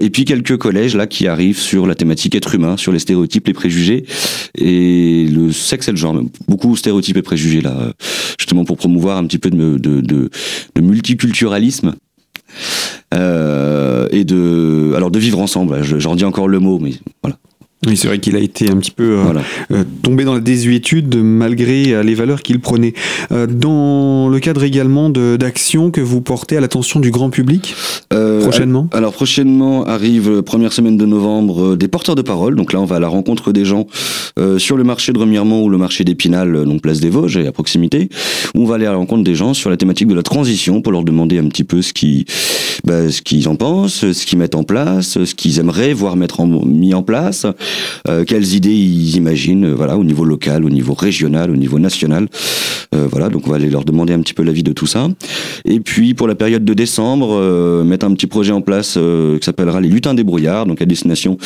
et 0.00 0.10
puis 0.10 0.24
quelques 0.24 0.56
collèges 0.56 0.94
là 0.94 1.06
qui 1.06 1.26
arrivent 1.26 1.58
sur 1.58 1.86
la 1.86 1.94
thématique 1.94 2.36
être 2.36 2.54
humain, 2.54 2.76
sur 2.76 2.92
les 2.92 3.00
stéréotypes, 3.00 3.48
les 3.48 3.54
préjugés 3.54 4.04
et 4.56 5.26
le 5.26 5.45
sexe 5.52 5.88
et 5.88 5.92
le 5.92 5.96
genre. 5.96 6.20
Beaucoup 6.48 6.76
stéréotypes 6.76 7.16
et 7.16 7.22
préjugés 7.22 7.60
là, 7.60 7.92
justement 8.38 8.64
pour 8.64 8.76
promouvoir 8.76 9.18
un 9.18 9.26
petit 9.26 9.38
peu 9.38 9.50
de 9.50 10.30
multiculturalisme. 10.80 11.94
Euh, 13.14 14.08
et 14.10 14.24
de 14.24 14.92
alors 14.96 15.12
de 15.12 15.18
vivre 15.18 15.38
ensemble 15.38 15.80
j'en 15.82 16.16
dis 16.16 16.24
encore 16.24 16.48
le 16.48 16.58
mot 16.58 16.80
mais 16.80 16.94
voilà 17.22 17.38
oui, 17.86 17.96
c'est 17.96 18.08
vrai 18.08 18.18
qu'il 18.18 18.36
a 18.36 18.40
été 18.40 18.70
un 18.70 18.76
petit 18.76 18.90
peu 18.90 19.18
euh, 19.18 19.40
euh, 19.72 19.84
tombé 20.02 20.24
dans 20.24 20.34
la 20.34 20.40
désuétude 20.40 21.16
malgré 21.16 21.92
euh, 21.92 22.02
les 22.02 22.14
valeurs 22.14 22.42
qu'il 22.42 22.60
prenait. 22.60 22.94
dans 23.30 24.28
le 24.28 24.38
cadre 24.40 24.64
également 24.64 25.10
d'actions 25.10 25.90
que 25.90 26.00
vous 26.00 26.20
portez 26.20 26.56
à 26.56 26.60
l'attention 26.60 27.00
du 27.00 27.10
grand 27.10 27.30
public 27.30 27.74
prochainement 28.40 28.88
Alors 28.92 29.12
prochainement 29.12 29.84
arrive 29.84 30.42
première 30.42 30.72
semaine 30.72 30.96
de 30.96 31.06
novembre 31.06 31.76
des 31.76 31.88
porteurs 31.88 32.14
de 32.14 32.22
parole. 32.22 32.56
Donc 32.56 32.72
là, 32.72 32.80
on 32.80 32.84
va 32.84 32.96
à 32.96 33.00
la 33.00 33.08
rencontre 33.08 33.52
des 33.52 33.64
gens 33.64 33.86
sur 34.58 34.76
le 34.76 34.84
marché 34.84 35.12
de 35.12 35.18
Remiremont 35.18 35.62
ou 35.62 35.68
le 35.68 35.78
marché 35.78 36.04
d'Épinal, 36.04 36.64
donc 36.64 36.82
place 36.82 37.00
des 37.00 37.10
Vosges 37.10 37.36
et 37.36 37.46
à 37.46 37.52
proximité. 37.52 38.08
Où 38.54 38.62
on 38.62 38.64
va 38.64 38.76
aller 38.76 38.86
à 38.86 38.92
la 38.92 38.96
rencontre 38.96 39.24
des 39.24 39.34
gens 39.34 39.54
sur 39.54 39.70
la 39.70 39.76
thématique 39.76 40.08
de 40.08 40.14
la 40.14 40.22
transition 40.22 40.82
pour 40.82 40.92
leur 40.92 41.04
demander 41.04 41.38
un 41.38 41.48
petit 41.48 41.64
peu 41.64 41.82
ce 41.82 41.92
qui, 41.92 42.26
bah, 42.84 43.10
ce 43.10 43.22
qu'ils 43.22 43.48
en 43.48 43.56
pensent, 43.56 44.12
ce 44.12 44.26
qu'ils 44.26 44.38
mettent 44.38 44.54
en 44.54 44.64
place, 44.64 45.24
ce 45.24 45.34
qu'ils 45.34 45.58
aimeraient 45.58 45.92
voir 45.92 46.16
mettre 46.16 46.40
en, 46.40 46.46
mis 46.46 46.94
en 46.94 47.02
place. 47.02 47.46
Euh, 48.08 48.24
quelles 48.24 48.54
idées 48.54 48.74
ils 48.74 49.16
imaginent, 49.16 49.66
euh, 49.66 49.74
voilà, 49.74 49.96
au 49.96 50.04
niveau 50.04 50.24
local, 50.24 50.64
au 50.64 50.70
niveau 50.70 50.94
régional, 50.94 51.50
au 51.50 51.56
niveau 51.56 51.78
national. 51.78 52.28
Euh, 52.96 53.06
voilà, 53.10 53.28
donc 53.28 53.46
on 53.46 53.50
va 53.50 53.56
aller 53.56 53.70
leur 53.70 53.84
demander 53.84 54.12
un 54.12 54.20
petit 54.20 54.34
peu 54.34 54.42
l'avis 54.42 54.62
de 54.62 54.72
tout 54.72 54.86
ça. 54.86 55.08
Et 55.64 55.80
puis 55.80 56.14
pour 56.14 56.26
la 56.26 56.34
période 56.34 56.64
de 56.64 56.74
décembre, 56.74 57.84
mettre 57.84 58.06
un 58.06 58.14
petit 58.14 58.26
projet 58.26 58.52
en 58.52 58.60
place 58.60 58.94
qui 58.94 59.44
s'appellera 59.44 59.80
les 59.80 59.88
lutins 59.88 60.14
des 60.14 60.24
brouillards, 60.24 60.66
donc 60.66 60.82
à 60.82 60.86
destination 60.86 61.38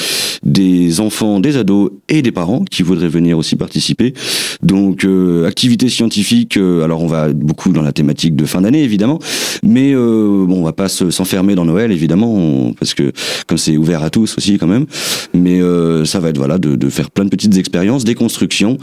des 0.43 1.01
enfants, 1.01 1.41
des 1.41 1.57
ados 1.57 1.91
et 2.09 2.23
des 2.23 2.33
parents 2.33 2.65
qui 2.65 2.83
voudraient 2.83 3.09
venir 3.09 3.37
aussi 3.39 3.57
participer. 3.57 4.15
Donc 4.63 5.05
euh, 5.05 5.47
activité 5.47 5.89
scientifique, 5.89 6.57
euh, 6.57 6.85
alors 6.85 7.03
on 7.03 7.07
va 7.07 7.33
beaucoup 7.33 7.73
dans 7.73 7.83
la 7.83 7.93
thématique 7.93 8.37
de 8.37 8.45
fin 8.45 8.61
d'année 8.61 8.83
évidemment, 8.83 9.19
mais 9.63 9.93
euh, 9.95 10.45
bon 10.47 10.61
on 10.61 10.65
va 10.65 10.73
pas 10.73 10.89
s'enfermer 10.89 11.55
dans 11.55 11.65
Noël 11.65 11.93
évidemment 11.93 12.73
parce 12.79 12.95
que 12.95 13.13
comme 13.47 13.59
c'est 13.59 13.77
ouvert 13.77 14.03
à 14.03 14.11
tous 14.11 14.37
aussi 14.37 14.59
quand 14.59 14.67
même, 14.67 14.87
mais 15.35 15.61
euh, 15.61 16.05
ça 16.05 16.21
va 16.21 16.29
être 16.29 16.39
voilà 16.39 16.59
de, 16.59 16.77
de, 16.77 16.89
faire 16.91 17.11
plein 17.11 17.25
de 17.25 17.31
petites 17.31 17.57
expériences, 17.57 18.05
des 18.05 18.15
constructions 18.15 18.77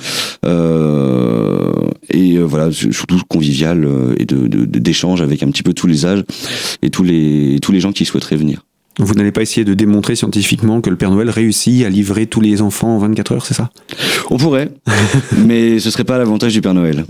et 2.10 2.38
voilà 2.40 2.57
surtout 2.72 3.22
convivial 3.28 3.88
et 4.18 4.26
de 4.26 4.48
d'échange 4.66 5.22
avec 5.22 5.44
un 5.44 5.50
petit 5.50 5.64
peu 5.64 5.74
tous 5.74 5.88
les 5.88 6.06
âges 6.06 6.24
et 6.82 6.90
tous 6.90 7.04
les 7.04 7.60
tous 7.62 7.72
les 7.72 7.80
gens 7.80 7.92
qui 7.92 8.06
souhaiteraient 8.06 8.38
venir. 8.38 8.64
Vous 9.00 9.14
n'allez 9.14 9.32
pas 9.32 9.42
essayer 9.42 9.64
de 9.64 9.76
démontrer 9.76 10.16
scientifiquement 10.16 10.82
que 10.82 10.90
le 10.90 10.96
Père 10.96 11.12
Noël 11.12 11.30
réussit 11.30 11.86
à 11.86 11.90
livrer 11.90 12.26
tous 12.26 12.42
les 12.42 12.62
enfants 12.62 12.96
en 12.96 12.98
24 12.98 13.32
heures, 13.34 13.46
c'est 13.46 13.54
ça? 13.54 13.70
On 14.32 14.38
pourrait, 14.38 14.72
mais 15.46 15.80
ce 15.80 15.92
serait 15.92 16.04
pas 16.04 16.18
l'avantage 16.18 16.54
du 16.54 16.62
Père 16.62 16.74
Noël. 16.74 17.06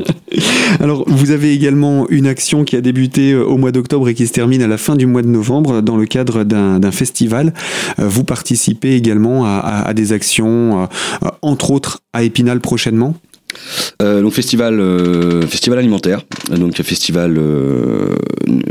Alors, 0.80 1.04
vous 1.06 1.30
avez 1.30 1.52
également 1.52 2.08
une 2.08 2.26
action 2.26 2.64
qui 2.64 2.74
a 2.74 2.80
débuté 2.80 3.32
euh, 3.32 3.44
au 3.44 3.58
mois 3.58 3.72
d'octobre 3.72 4.08
et 4.08 4.14
qui 4.14 4.26
se 4.26 4.32
termine 4.32 4.62
à 4.62 4.66
la 4.66 4.78
fin 4.78 4.96
du 4.96 5.04
mois 5.04 5.20
de 5.20 5.28
novembre 5.28 5.82
dans 5.82 5.96
le 5.96 6.06
cadre 6.06 6.44
d'un 6.44 6.92
festival. 6.92 7.52
Euh, 7.98 8.08
vous 8.08 8.24
participez 8.24 8.94
également 8.94 9.44
à, 9.44 9.58
à 9.58 9.92
des 9.92 10.12
actions, 10.12 10.84
euh, 10.84 11.28
entre 11.42 11.70
autres 11.70 12.00
à 12.14 12.22
Épinal 12.22 12.60
prochainement? 12.60 13.14
Euh, 14.02 14.22
donc 14.22 14.32
festival 14.32 14.80
euh, 14.80 15.46
festival 15.46 15.78
alimentaire 15.78 16.22
donc 16.56 16.80
festival 16.82 17.36
euh, 17.38 18.14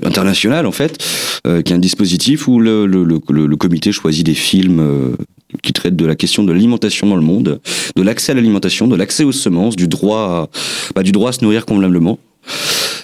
international 0.04 0.66
en 0.66 0.72
fait 0.72 0.98
qui 1.44 1.74
est 1.74 1.76
un 1.76 1.80
dispositif 1.80 2.48
où 2.48 2.60
le, 2.60 3.56
comité 3.58 3.92
choisit 3.92 4.26
des 4.26 4.34
films 4.34 5.16
qui 5.64 5.74
traitent 5.74 5.96
de 5.96 6.06
la 6.06 6.16
question 6.16 6.44
de 6.44 6.52
l'alimentation 6.52 7.08
dans 7.08 7.16
le 7.16 7.22
monde 7.22 7.60
de 7.96 8.02
l'accès 8.02 8.32
à 8.32 8.36
l'alimentation 8.36 8.88
de 8.88 8.96
l'accès 8.96 9.24
aux 9.24 9.32
semences 9.32 9.76
du 9.76 9.88
droit 9.88 10.20
à, 10.20 10.50
bah, 10.96 11.04
du 11.04 11.12
droit 11.12 11.30
à 11.30 11.32
se 11.34 11.44
nourrir 11.44 11.66
convenablement. 11.66 12.20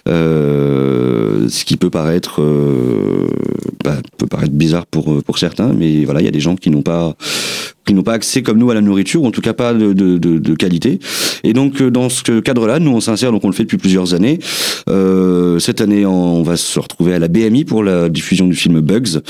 Ce 0.07 1.63
qui 1.63 1.77
peut 1.77 1.89
paraître 1.89 2.41
bah, 3.83 3.97
peut 4.17 4.27
paraître 4.27 4.53
bizarre 4.53 4.85
pour 4.85 5.23
pour 5.23 5.37
certains 5.37 5.73
mais 5.73 6.05
voilà 6.05 6.21
il 6.21 6.25
y 6.25 6.29
a 6.29 6.31
des 6.31 6.39
gens 6.39 6.55
qui 6.55 6.69
n'ont 6.69 6.83
pas 6.83 7.15
qui 7.85 7.93
n'ont 7.93 8.03
pas 8.03 8.13
accès 8.13 8.41
comme 8.41 8.57
nous 8.57 8.71
à 8.71 8.73
la 8.73 8.81
nourriture, 8.81 9.23
ou 9.23 9.27
en 9.27 9.31
tout 9.31 9.41
cas 9.41 9.53
pas 9.53 9.73
de, 9.73 9.93
de, 9.93 10.17
de, 10.17 10.55
qualité. 10.55 10.99
Et 11.43 11.53
donc 11.53 11.81
euh, 11.81 11.91
dans 11.91 12.09
ce 12.09 12.39
cadre-là, 12.39 12.79
nous 12.79 12.91
on 12.91 12.99
s'insère, 12.99 13.31
donc 13.31 13.43
on 13.43 13.49
le 13.49 13.53
fait 13.53 13.63
depuis 13.63 13.77
plusieurs 13.77 14.13
années. 14.13 14.39
Euh, 14.89 15.59
cette 15.59 15.81
année, 15.81 16.05
on 16.05 16.43
va 16.43 16.57
se 16.57 16.79
retrouver 16.79 17.13
à 17.13 17.19
la 17.19 17.27
BMI 17.27 17.65
pour 17.65 17.83
la 17.83 18.09
diffusion 18.09 18.47
du 18.47 18.55
film 18.55 18.81
Bugs, 18.81 19.21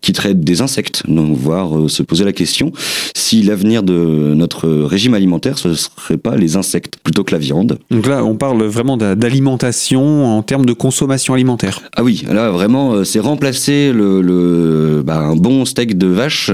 qui 0.00 0.12
traite 0.12 0.40
des 0.40 0.60
insectes. 0.60 1.02
Donc 1.08 1.36
voir 1.36 1.78
euh, 1.78 1.88
se 1.88 2.02
poser 2.02 2.24
la 2.24 2.32
question 2.32 2.72
si 3.14 3.42
l'avenir 3.42 3.82
de 3.82 4.34
notre 4.34 4.68
régime 4.68 5.14
alimentaire 5.14 5.58
ce 5.58 5.74
serait 5.74 6.18
pas 6.18 6.36
les 6.36 6.56
insectes 6.56 6.96
plutôt 7.02 7.24
que 7.24 7.32
la 7.32 7.38
viande. 7.38 7.78
Donc 7.90 8.06
là, 8.06 8.24
on 8.24 8.34
parle 8.34 8.62
vraiment 8.64 8.96
d'alimentation 8.96 10.26
en 10.26 10.42
termes 10.42 10.66
de 10.66 10.72
consommation 10.72 11.34
alimentaire. 11.34 11.80
Ah 11.96 12.02
oui, 12.02 12.24
là 12.30 12.50
vraiment, 12.50 12.92
euh, 12.92 13.04
c'est 13.04 13.20
remplacer 13.20 13.92
le, 13.92 14.20
le 14.20 15.02
bah, 15.04 15.18
un 15.18 15.36
bon 15.36 15.64
steak 15.64 15.96
de 15.96 16.08
vache 16.08 16.50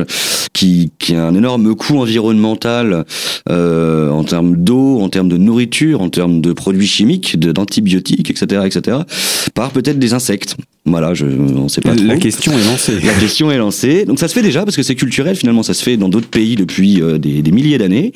qui, 0.52 0.90
qui 0.98 1.14
a 1.14 1.26
un 1.26 1.34
énorme 1.34 1.47
énorme 1.48 1.74
coût 1.74 1.98
environnemental 1.98 3.06
euh, 3.48 4.10
en 4.10 4.22
termes 4.22 4.56
d'eau, 4.56 5.00
en 5.00 5.08
termes 5.08 5.28
de 5.28 5.38
nourriture, 5.38 6.02
en 6.02 6.10
termes 6.10 6.42
de 6.42 6.52
produits 6.52 6.86
chimiques, 6.86 7.38
d'antibiotiques, 7.38 8.30
etc., 8.30 8.62
etc., 8.66 8.98
par 9.54 9.70
peut-être 9.70 9.98
des 9.98 10.12
insectes. 10.12 10.56
Voilà, 10.84 11.14
je, 11.14 11.26
on 11.26 11.68
sait 11.68 11.80
pas 11.80 11.94
trop. 11.94 12.04
La 12.04 12.16
question 12.16 12.52
est 12.52 12.64
lancée. 12.64 13.00
La 13.00 13.14
question 13.14 13.50
est 13.50 13.58
lancée. 13.58 14.04
Donc 14.04 14.18
ça 14.18 14.28
se 14.28 14.34
fait 14.34 14.42
déjà 14.42 14.64
parce 14.64 14.76
que 14.76 14.82
c'est 14.82 14.94
culturel. 14.94 15.36
Finalement, 15.36 15.62
ça 15.62 15.74
se 15.74 15.82
fait 15.82 15.96
dans 15.96 16.08
d'autres 16.08 16.28
pays 16.28 16.54
depuis 16.56 17.02
euh, 17.02 17.18
des, 17.18 17.42
des, 17.42 17.50
milliers 17.50 17.78
d'années. 17.78 18.12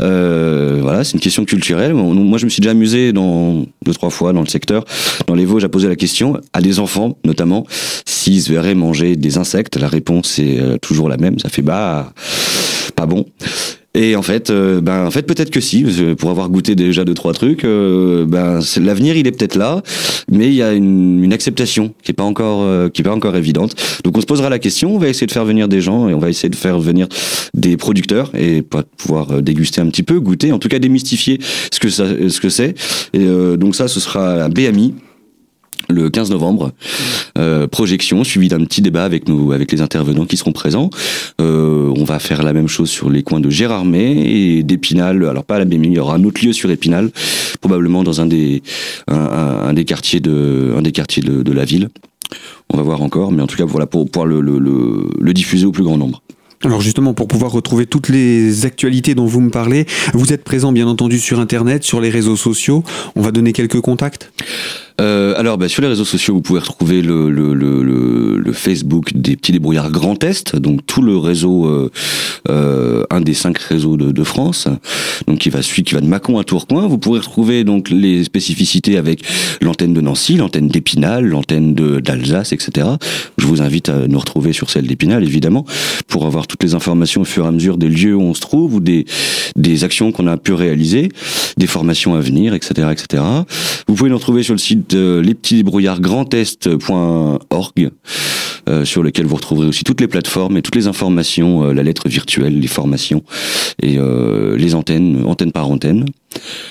Euh, 0.00 0.78
voilà, 0.82 1.04
c'est 1.04 1.14
une 1.14 1.20
question 1.20 1.44
culturelle. 1.44 1.94
Moi, 1.94 2.38
je 2.38 2.44
me 2.44 2.50
suis 2.50 2.60
déjà 2.60 2.72
amusé 2.72 3.12
dans 3.12 3.64
deux 3.84 3.92
trois 3.92 4.10
fois 4.10 4.32
dans 4.32 4.40
le 4.40 4.46
secteur, 4.46 4.84
dans 5.26 5.34
les 5.34 5.44
Vosges, 5.44 5.64
à 5.64 5.68
poser 5.68 5.88
la 5.88 5.96
question 5.96 6.40
à 6.52 6.60
des 6.60 6.78
enfants, 6.78 7.16
notamment, 7.24 7.64
s'ils 8.04 8.42
se 8.42 8.52
verraient 8.52 8.74
manger 8.74 9.16
des 9.16 9.38
insectes. 9.38 9.76
La 9.76 9.88
réponse 9.88 10.38
est 10.38 10.78
toujours 10.80 11.08
la 11.08 11.16
même. 11.16 11.38
Ça 11.38 11.48
fait 11.48 11.62
bah 11.62 12.12
pas 12.94 13.06
bon. 13.06 13.26
Et 13.94 14.16
en 14.16 14.22
fait, 14.22 14.48
euh, 14.48 14.80
ben 14.80 15.04
en 15.04 15.10
fait 15.10 15.22
peut-être 15.22 15.50
que 15.50 15.60
si, 15.60 15.84
pour 16.16 16.30
avoir 16.30 16.48
goûté 16.48 16.74
déjà 16.74 17.04
deux 17.04 17.12
trois 17.12 17.34
trucs, 17.34 17.64
euh, 17.64 18.24
ben 18.26 18.60
l'avenir 18.80 19.16
il 19.16 19.26
est 19.26 19.32
peut-être 19.32 19.54
là, 19.54 19.82
mais 20.30 20.46
il 20.46 20.54
y 20.54 20.62
a 20.62 20.72
une, 20.72 21.22
une 21.22 21.32
acceptation 21.32 21.92
qui 22.02 22.12
est 22.12 22.14
pas 22.14 22.24
encore 22.24 22.62
euh, 22.62 22.88
qui 22.88 23.02
est 23.02 23.04
pas 23.04 23.12
encore 23.12 23.36
évidente. 23.36 23.74
Donc 24.02 24.16
on 24.16 24.20
se 24.22 24.26
posera 24.26 24.48
la 24.48 24.58
question, 24.58 24.94
on 24.94 24.98
va 24.98 25.08
essayer 25.08 25.26
de 25.26 25.32
faire 25.32 25.44
venir 25.44 25.68
des 25.68 25.82
gens 25.82 26.08
et 26.08 26.14
on 26.14 26.18
va 26.18 26.30
essayer 26.30 26.48
de 26.48 26.56
faire 26.56 26.78
venir 26.78 27.06
des 27.52 27.76
producteurs 27.76 28.30
et 28.34 28.64
pouvoir 28.96 29.42
déguster 29.42 29.82
un 29.82 29.88
petit 29.88 30.02
peu, 30.02 30.20
goûter, 30.20 30.52
en 30.52 30.58
tout 30.58 30.68
cas 30.68 30.78
démystifier 30.78 31.38
ce 31.70 31.78
que 31.78 31.90
ça 31.90 32.06
ce 32.06 32.40
que 32.40 32.48
c'est. 32.48 32.74
Et 33.12 33.26
donc 33.58 33.74
ça 33.74 33.88
ce 33.88 34.00
sera 34.00 34.44
un 34.44 34.48
BMI 34.48 34.94
le 35.88 36.10
15 36.10 36.30
novembre. 36.30 36.72
Euh, 37.38 37.66
projection 37.66 38.24
suivie 38.24 38.48
d'un 38.48 38.64
petit 38.64 38.82
débat 38.82 39.04
avec 39.04 39.28
nous, 39.28 39.52
avec 39.52 39.72
les 39.72 39.80
intervenants 39.80 40.26
qui 40.26 40.36
seront 40.36 40.52
présents. 40.52 40.90
Euh, 41.40 41.92
on 41.96 42.04
va 42.04 42.18
faire 42.18 42.42
la 42.42 42.52
même 42.52 42.68
chose 42.68 42.90
sur 42.90 43.10
les 43.10 43.22
coins 43.22 43.40
de 43.40 43.50
Gérardmer 43.50 44.22
et 44.26 44.62
d'Épinal. 44.62 45.24
Alors 45.26 45.44
pas 45.44 45.56
à 45.56 45.58
la 45.58 45.64
BMI, 45.64 45.88
il 45.88 45.94
y 45.94 45.98
aura 45.98 46.14
un 46.14 46.24
autre 46.24 46.44
lieu 46.44 46.52
sur 46.52 46.70
Épinal, 46.70 47.10
probablement 47.60 48.02
dans 48.02 48.20
un 48.20 48.26
des 48.26 48.62
un, 49.08 49.72
des 49.72 49.84
quartiers 49.84 50.20
de 50.20 50.74
un 50.76 50.82
des 50.82 50.92
quartiers 50.92 51.22
de, 51.22 51.52
la 51.52 51.64
ville. 51.64 51.88
On 52.70 52.76
va 52.76 52.82
voir 52.82 53.02
encore, 53.02 53.32
mais 53.32 53.42
en 53.42 53.46
tout 53.46 53.56
cas 53.56 53.64
voilà 53.64 53.86
pour 53.86 54.10
pouvoir 54.10 54.26
le, 54.26 54.40
le, 54.40 54.58
le 54.58 55.32
diffuser 55.34 55.66
au 55.66 55.72
plus 55.72 55.84
grand 55.84 55.98
nombre. 55.98 56.22
Alors 56.64 56.80
justement, 56.80 57.12
pour 57.12 57.26
pouvoir 57.26 57.50
retrouver 57.50 57.86
toutes 57.86 58.08
les 58.08 58.66
actualités 58.66 59.14
dont 59.14 59.26
vous 59.26 59.40
me 59.40 59.50
parlez, 59.50 59.84
vous 60.14 60.32
êtes 60.32 60.44
présent 60.44 60.70
bien 60.70 60.86
entendu 60.86 61.18
sur 61.18 61.40
Internet, 61.40 61.82
sur 61.82 62.00
les 62.00 62.10
réseaux 62.10 62.36
sociaux. 62.36 62.84
On 63.16 63.20
va 63.20 63.32
donner 63.32 63.52
quelques 63.52 63.80
contacts? 63.80 64.32
Euh, 65.00 65.34
alors, 65.36 65.58
bah, 65.58 65.68
sur 65.68 65.82
les 65.82 65.88
réseaux 65.88 66.04
sociaux, 66.04 66.34
vous 66.34 66.42
pouvez 66.42 66.60
retrouver 66.60 67.02
le, 67.02 67.30
le, 67.30 67.54
le, 67.54 68.36
le 68.36 68.52
Facebook 68.52 69.12
des 69.14 69.36
petits 69.36 69.52
débrouillards 69.52 69.90
Grand 69.90 70.22
Est, 70.22 70.56
donc 70.56 70.86
tout 70.86 71.02
le 71.02 71.16
réseau, 71.16 71.66
euh, 71.66 71.90
euh, 72.48 73.04
un 73.10 73.20
des 73.20 73.34
cinq 73.34 73.58
réseaux 73.58 73.96
de, 73.96 74.12
de, 74.12 74.24
France, 74.24 74.68
donc 75.26 75.38
qui 75.38 75.50
va 75.50 75.62
suivre, 75.62 75.86
qui 75.86 75.94
va 75.94 76.00
de 76.00 76.06
Mâcon 76.06 76.38
à 76.38 76.44
Tourcoing. 76.44 76.86
Vous 76.86 76.98
pourrez 76.98 77.20
retrouver 77.20 77.64
donc 77.64 77.90
les 77.90 78.24
spécificités 78.24 78.96
avec 78.96 79.22
l'antenne 79.60 79.94
de 79.94 80.00
Nancy, 80.00 80.36
l'antenne 80.36 80.68
d'Épinal, 80.68 81.24
l'antenne 81.24 81.74
d'Alsace, 81.74 82.52
etc. 82.52 82.88
Je 83.38 83.46
vous 83.46 83.62
invite 83.62 83.88
à 83.88 84.06
nous 84.06 84.18
retrouver 84.18 84.52
sur 84.52 84.70
celle 84.70 84.86
d'Épinal, 84.86 85.22
évidemment, 85.24 85.64
pour 86.08 86.26
avoir 86.26 86.46
toutes 86.46 86.62
les 86.62 86.74
informations 86.74 87.22
au 87.22 87.26
fur 87.26 87.44
et 87.44 87.48
à 87.48 87.52
mesure 87.52 87.78
des 87.78 87.88
lieux 87.88 88.14
où 88.14 88.22
on 88.22 88.34
se 88.34 88.40
trouve 88.40 88.74
ou 88.74 88.80
des, 88.80 89.06
des 89.56 89.84
actions 89.84 90.12
qu'on 90.12 90.26
a 90.26 90.36
pu 90.36 90.52
réaliser, 90.52 91.08
des 91.56 91.66
formations 91.66 92.14
à 92.14 92.20
venir, 92.20 92.54
etc., 92.54 92.88
etc. 92.92 93.22
Vous 93.88 93.94
pouvez 93.94 94.10
nous 94.10 94.16
retrouver 94.16 94.42
sur 94.42 94.54
le 94.54 94.58
site 94.58 94.81
de 94.88 95.20
lespetitsdébrouillardsgrandest.org 95.24 97.90
euh, 98.68 98.84
sur 98.84 99.02
lequel 99.02 99.26
vous 99.26 99.34
retrouverez 99.34 99.66
aussi 99.66 99.82
toutes 99.82 100.00
les 100.00 100.06
plateformes 100.06 100.56
et 100.56 100.62
toutes 100.62 100.76
les 100.76 100.86
informations, 100.86 101.64
euh, 101.64 101.72
la 101.72 101.82
lettre 101.82 102.08
virtuelle, 102.08 102.60
les 102.60 102.68
formations 102.68 103.24
et 103.82 103.98
euh, 103.98 104.56
les 104.56 104.76
antennes, 104.76 105.24
antenne 105.26 105.50
par 105.50 105.68
antenne. 105.68 106.04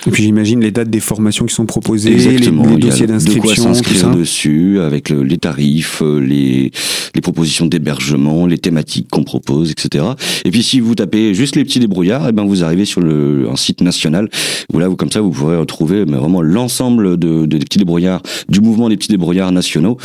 Et 0.06 0.10
puis 0.10 0.22
j'imagine 0.24 0.60
les 0.60 0.70
dates 0.70 0.90
des 0.90 1.00
formations 1.00 1.46
qui 1.46 1.54
sont 1.54 1.66
proposées, 1.66 2.12
Exactement. 2.12 2.64
les, 2.64 2.72
les 2.72 2.78
dossiers 2.78 3.06
d'inscription, 3.06 3.70
de 3.70 3.74
s'inscrire 3.74 4.10
dessus, 4.10 4.80
avec 4.80 5.08
le, 5.10 5.22
les 5.22 5.38
tarifs, 5.38 6.02
euh, 6.02 6.18
les, 6.18 6.70
les 7.14 7.20
propositions 7.20 7.66
d'hébergement, 7.66 8.46
les 8.46 8.58
thématiques 8.58 9.08
qu'on 9.10 9.24
propose, 9.24 9.70
etc. 9.70 10.04
Et 10.44 10.50
puis 10.50 10.62
si 10.62 10.80
vous 10.80 10.94
tapez 10.94 11.34
juste 11.34 11.56
les 11.56 11.64
petits 11.64 11.80
débrouillards, 11.80 12.26
et 12.26 12.30
eh 12.30 12.32
ben 12.32 12.44
vous 12.44 12.64
arrivez 12.64 12.84
sur 12.84 13.00
le, 13.00 13.48
un 13.50 13.56
site 13.56 13.80
national 13.80 14.28
où 14.72 14.78
là, 14.78 14.88
vous, 14.88 14.96
comme 14.96 15.10
ça, 15.10 15.20
vous 15.20 15.30
pourrez 15.30 15.56
retrouver 15.56 16.04
mais 16.06 16.16
vraiment 16.16 16.42
l'ensemble 16.42 17.16
de, 17.16 17.46
de, 17.46 17.58
des 17.58 17.58
petits 17.58 17.78
débrouillards, 17.78 18.22
du 18.48 18.60
mouvement 18.60 18.88
des 18.88 18.96
petits 18.96 19.08
débrouillards 19.08 19.52
nationaux, 19.52 19.96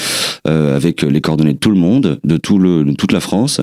euh, 0.48 0.76
avec 0.76 1.02
les 1.02 1.22
coordonnées 1.22 1.54
de 1.54 1.60
tout 1.60 1.70
le 1.72 1.78
monde, 1.78 2.20
de, 2.24 2.38
tout 2.38 2.60
le, 2.60 2.84
de 2.84 2.94
toute 2.94 3.12
la 3.12 3.20
France, 3.20 3.62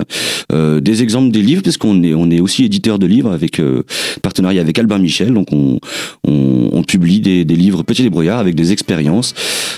euh, 0.51 0.79
des 0.79 1.03
exemples 1.03 1.31
des 1.31 1.41
livres, 1.41 1.61
parce 1.63 1.77
qu'on 1.77 2.03
est, 2.03 2.13
on 2.13 2.29
est 2.29 2.39
aussi 2.39 2.65
éditeur 2.65 2.99
de 2.99 3.05
livres 3.05 3.31
avec 3.31 3.59
euh, 3.59 3.83
partenariat 4.21 4.61
avec 4.61 4.77
Albin 4.79 4.97
Michel, 4.97 5.33
donc 5.33 5.47
on 5.51 5.79
on, 6.27 6.83
publie 6.83 7.19
des, 7.19 7.43
livres 7.43 7.83
petits 7.83 8.03
débrouillards 8.03 8.39
avec 8.39 8.53
des 8.53 8.71
expériences 8.71 9.33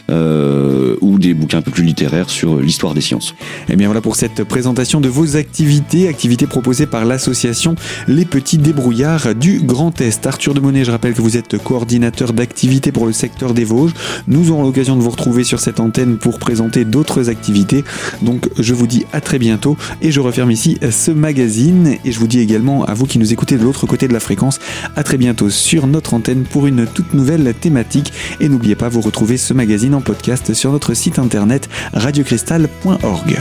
euh, 0.10 0.96
ou 1.02 1.20
des 1.20 1.34
bouquins 1.34 1.60
un 1.60 1.62
peu 1.62 1.72
plus 1.72 1.84
littéraires 1.84 2.30
sur 2.30 2.58
l'histoire 2.58 2.94
des 2.94 3.02
sciences. 3.02 3.34
Et 3.70 3.76
bien 3.76 3.88
voilà 3.88 4.02
pour 4.02 4.16
cette 4.16 4.44
présentation 4.44 5.00
de 5.00 5.08
vos 5.08 5.38
activités, 5.38 6.08
activités 6.08 6.48
proposées 6.48 6.86
par 6.86 7.06
l'association 7.06 7.76
Les 8.08 8.26
Petits 8.26 8.58
Débrouillards 8.58 9.36
du 9.36 9.60
Grand 9.60 10.00
Est. 10.02 10.28
Arthur 10.28 10.54
de 10.54 10.60
Monet, 10.60 10.84
je 10.84 10.92
rappelle 10.92 11.14
que 11.14 11.22
vous 11.22 11.38
êtes 11.38 11.58
coordinateur 11.58 12.34
d'activités 12.34 12.92
pour 12.92 13.06
le 13.06 13.14
secteur 13.14 13.54
des 13.54 13.64
Vosges. 13.64 13.94
Nous 14.28 14.52
aurons 14.52 14.64
l'occasion 14.64 14.96
de 14.96 15.02
vous 15.02 15.10
retrouver 15.10 15.44
sur 15.44 15.60
cette 15.60 15.80
antenne 15.80 16.18
pour 16.18 16.40
présenter 16.40 16.86
d'autres 16.86 17.30
activités. 17.30 17.84
Donc 18.22 18.50
je 18.60 18.74
vous 18.74 18.88
dis 18.88 19.06
à 19.14 19.22
très 19.22 19.40
bientôt 19.40 19.78
et 20.02 20.12
je 20.12 20.20
referme 20.20 20.52
ici 20.52 20.78
ce 20.92 21.12
magazine 21.12 21.98
et 22.04 22.12
je 22.12 22.20
vous 22.20 22.28
dis 22.28 22.40
également 22.40 22.86
à 22.86 22.94
vous 22.94 23.06
qui 23.06 23.20
nous 23.20 23.34
écoutez 23.34 23.58
de 23.58 23.64
l'autre 23.64 23.86
côté 23.86 24.08
de 24.08 24.14
la 24.14 24.20
fréquence 24.20 24.60
à 24.96 25.04
très 25.04 25.18
bientôt 25.18 25.50
sur 25.50 25.88
notre 25.98 26.14
antenne 26.14 26.44
pour 26.44 26.68
une 26.68 26.86
toute 26.86 27.16
nouvelle 27.16 27.56
thématique. 27.56 28.14
Et 28.40 28.50
n'oubliez 28.50 28.76
pas, 28.76 28.88
vous 28.88 29.02
retrouvez 29.02 29.38
ce 29.38 29.52
magazine 29.54 29.96
en 29.96 30.02
podcast 30.02 30.54
sur 30.54 30.72
notre 30.72 30.94
site 30.94 31.18
internet 31.18 31.70
radiocristal.org. 31.94 33.40